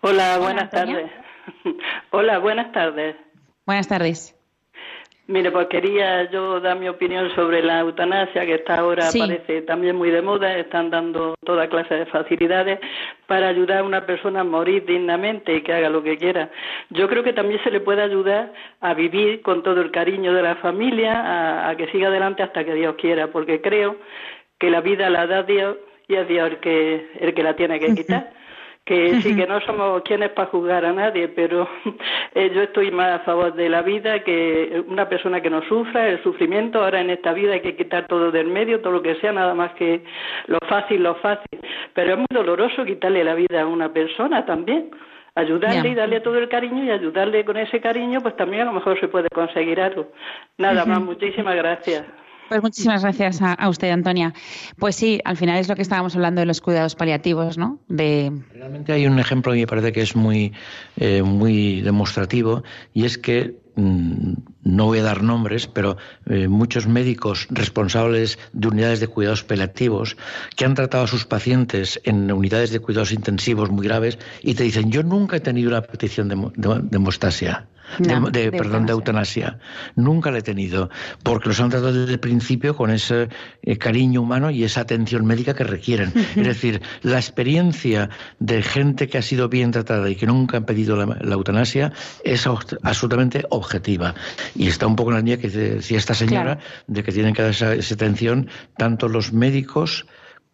[0.00, 1.10] Hola, buenas tardes.
[2.10, 3.16] Hola, buenas tardes.
[3.66, 4.34] Buenas tardes.
[5.26, 9.94] Mire, pues quería yo dar mi opinión sobre la eutanasia, que está ahora parece también
[9.94, 10.56] muy de moda.
[10.56, 12.80] Están dando toda clase de facilidades
[13.26, 16.50] para ayudar a una persona a morir dignamente y que haga lo que quiera.
[16.88, 20.42] Yo creo que también se le puede ayudar a vivir con todo el cariño de
[20.42, 23.96] la familia, a, que siga adelante hasta que Dios quiera, porque creo
[24.58, 25.76] que la vida la da Dios
[26.08, 28.37] y es Dios el que, el que la tiene que quitar
[28.88, 31.68] que sí que no somos quienes para juzgar a nadie, pero
[32.34, 36.08] eh, yo estoy más a favor de la vida que una persona que no sufra
[36.08, 36.82] el sufrimiento.
[36.82, 39.54] Ahora en esta vida hay que quitar todo del medio, todo lo que sea, nada
[39.54, 40.02] más que
[40.46, 41.60] lo fácil, lo fácil.
[41.92, 44.90] Pero es muy doloroso quitarle la vida a una persona también.
[45.34, 48.72] Ayudarle y darle todo el cariño y ayudarle con ese cariño, pues también a lo
[48.72, 50.08] mejor se puede conseguir algo.
[50.56, 52.04] Nada más, muchísimas gracias.
[52.48, 54.32] Pues muchísimas gracias a, usted, Antonia.
[54.78, 57.78] Pues sí, al final es lo que estábamos hablando de los cuidados paliativos, ¿no?
[57.88, 58.32] De...
[58.54, 60.52] Realmente hay un ejemplo que me parece que es muy,
[60.96, 62.62] eh, muy demostrativo
[62.94, 69.00] y es que no voy a dar nombres, pero eh, muchos médicos responsables de unidades
[69.00, 70.16] de cuidados paliativos
[70.56, 74.64] que han tratado a sus pacientes en unidades de cuidados intensivos muy graves y te
[74.64, 77.68] dicen, yo nunca he tenido una petición de, de, de hemostasia
[77.98, 79.58] de, perdón, de eutanasia.
[79.96, 80.90] Nunca la he tenido,
[81.22, 83.28] porque los han tratado desde el principio con ese
[83.62, 86.12] eh, cariño humano y esa atención médica que requieren.
[86.36, 90.64] Es decir, la experiencia de gente que ha sido bien tratada y que nunca han
[90.64, 91.92] pedido la, eutanasia
[92.24, 93.67] es absolutamente objetiva.
[94.54, 97.42] Y está un poco en la línea que decía esta señora, de que tienen que
[97.42, 100.06] dar esa atención tanto los médicos,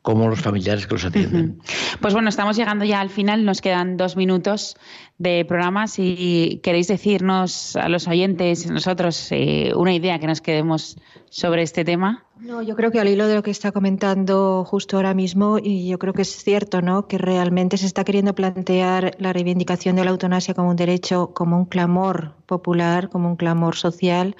[0.04, 1.60] como los familiares que los atienden.
[2.02, 4.76] Pues bueno, estamos llegando ya al final, nos quedan dos minutos
[5.18, 5.86] de programa.
[5.86, 10.96] Si queréis decirnos a los oyentes, nosotros, eh, una idea que nos quedemos
[11.30, 12.24] sobre este tema.
[12.40, 15.88] No, yo creo que al hilo de lo que está comentando justo ahora mismo, y
[15.88, 17.06] yo creo que es cierto, ¿no?
[17.06, 21.56] Que realmente se está queriendo plantear la reivindicación de la eutanasia como un derecho, como
[21.56, 24.36] un clamor popular, como un clamor social,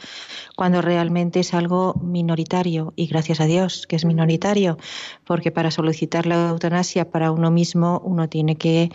[0.56, 2.92] cuando realmente es algo minoritario.
[2.96, 4.76] Y gracias a Dios que es minoritario,
[5.24, 8.90] porque para solicitar la eutanasia para uno mismo uno tiene que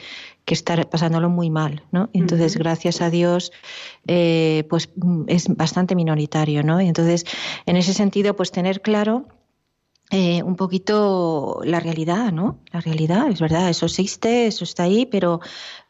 [0.46, 2.10] que estar pasándolo muy mal, ¿no?
[2.14, 3.52] Entonces, gracias a Dios,
[4.08, 4.90] eh, pues
[5.28, 6.80] es bastante minoritario, ¿no?
[6.80, 7.26] entonces,
[7.66, 9.28] en ese sentido, pues tener claro
[10.12, 12.58] eh, un poquito la realidad, ¿no?
[12.72, 15.40] La realidad, es verdad, eso existe, eso está ahí, pero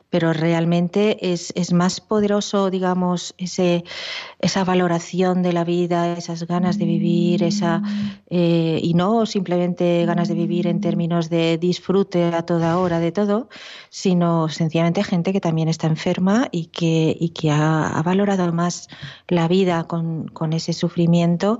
[0.09, 3.83] pero realmente es, es más poderoso, digamos, ese,
[4.39, 7.81] esa valoración de la vida, esas ganas de vivir, esa
[8.29, 13.11] eh, y no simplemente ganas de vivir en términos de disfrute a toda hora de
[13.11, 13.49] todo,
[13.89, 18.87] sino sencillamente gente que también está enferma y que, y que ha, valorado más
[19.27, 21.59] la vida con, con ese sufrimiento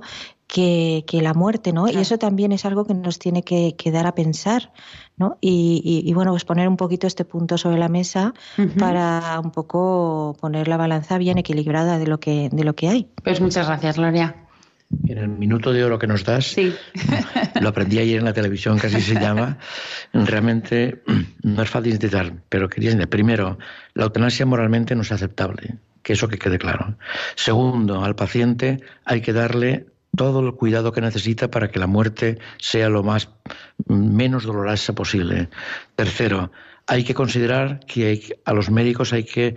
[0.52, 1.88] que, que, la muerte, ¿no?
[1.88, 4.72] Y eso también es algo que nos tiene que, que dar a pensar,
[5.16, 5.38] ¿no?
[5.40, 8.34] Y, bueno, pues poner un poquito este punto sobre la mesa
[8.78, 13.08] para un poco poner la balanza bien equilibrada de lo que, de lo que hay.
[13.22, 14.34] Pues muchas gracias, Gloria.
[15.06, 16.74] En el minuto de oro que nos das, sí.
[17.60, 19.58] lo aprendí ayer en la televisión, así se llama,
[20.12, 21.02] realmente
[21.42, 23.56] no es fácil dar, pero quería decir, primero,
[23.94, 26.96] la eutanasia moralmente no es aceptable, que eso que quede claro.
[27.36, 29.86] Segundo, al paciente hay que darle
[30.16, 33.28] todo el cuidado que necesita para que la muerte sea lo más
[33.86, 35.48] menos dolorosa posible.
[35.96, 36.50] Tercero,
[36.86, 39.56] hay que considerar que a los médicos hay que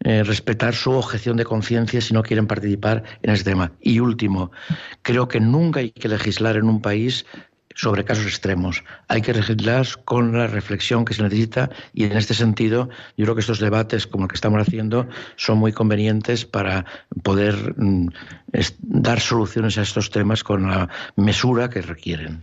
[0.00, 3.72] eh, respetar su objeción de conciencia si no quieren participar en este tema.
[3.80, 4.50] Y último,
[5.02, 7.24] creo que nunca hay que legislar en un país
[7.76, 8.82] sobre casos extremos.
[9.08, 13.34] Hay que legislar con la reflexión que se necesita y en este sentido yo creo
[13.34, 15.06] que estos debates como el que estamos haciendo
[15.36, 16.86] son muy convenientes para
[17.22, 17.74] poder
[18.56, 22.42] mm, dar soluciones a estos temas con la mesura que requieren.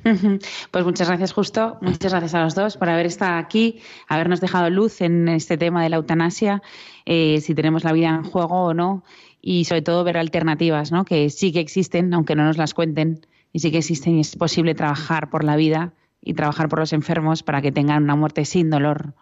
[0.72, 4.70] Pues muchas gracias Justo, muchas gracias a los dos por haber estado aquí, habernos dejado
[4.70, 6.62] luz en este tema de la eutanasia,
[7.06, 9.04] eh, si tenemos la vida en juego o no
[9.42, 11.06] y sobre todo ver alternativas, ¿no?
[11.06, 14.36] que sí que existen, aunque no nos las cuenten, y sí que existen y es
[14.36, 18.46] posible trabajar por la vida y trabajar por los enfermos para que tengan una muerte
[18.46, 19.14] sin dolor.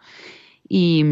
[0.67, 1.03] Y,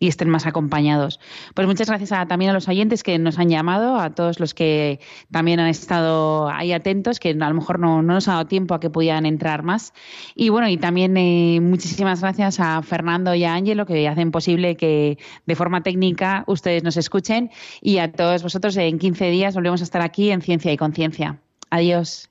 [0.00, 1.20] y estén más acompañados.
[1.54, 4.98] Pues muchas gracias también a los oyentes que nos han llamado, a todos los que
[5.30, 8.80] también han estado ahí atentos, que a lo mejor no, nos ha dado tiempo a
[8.80, 9.92] que pudieran entrar más.
[10.34, 14.74] Y bueno, y también eh, muchísimas gracias a Fernando y a Ángelo que hacen posible
[14.76, 17.50] que de forma técnica ustedes nos escuchen
[17.82, 21.38] y a todos vosotros en 15 días volvemos a estar aquí en Ciencia y Conciencia.
[21.68, 22.30] Adiós.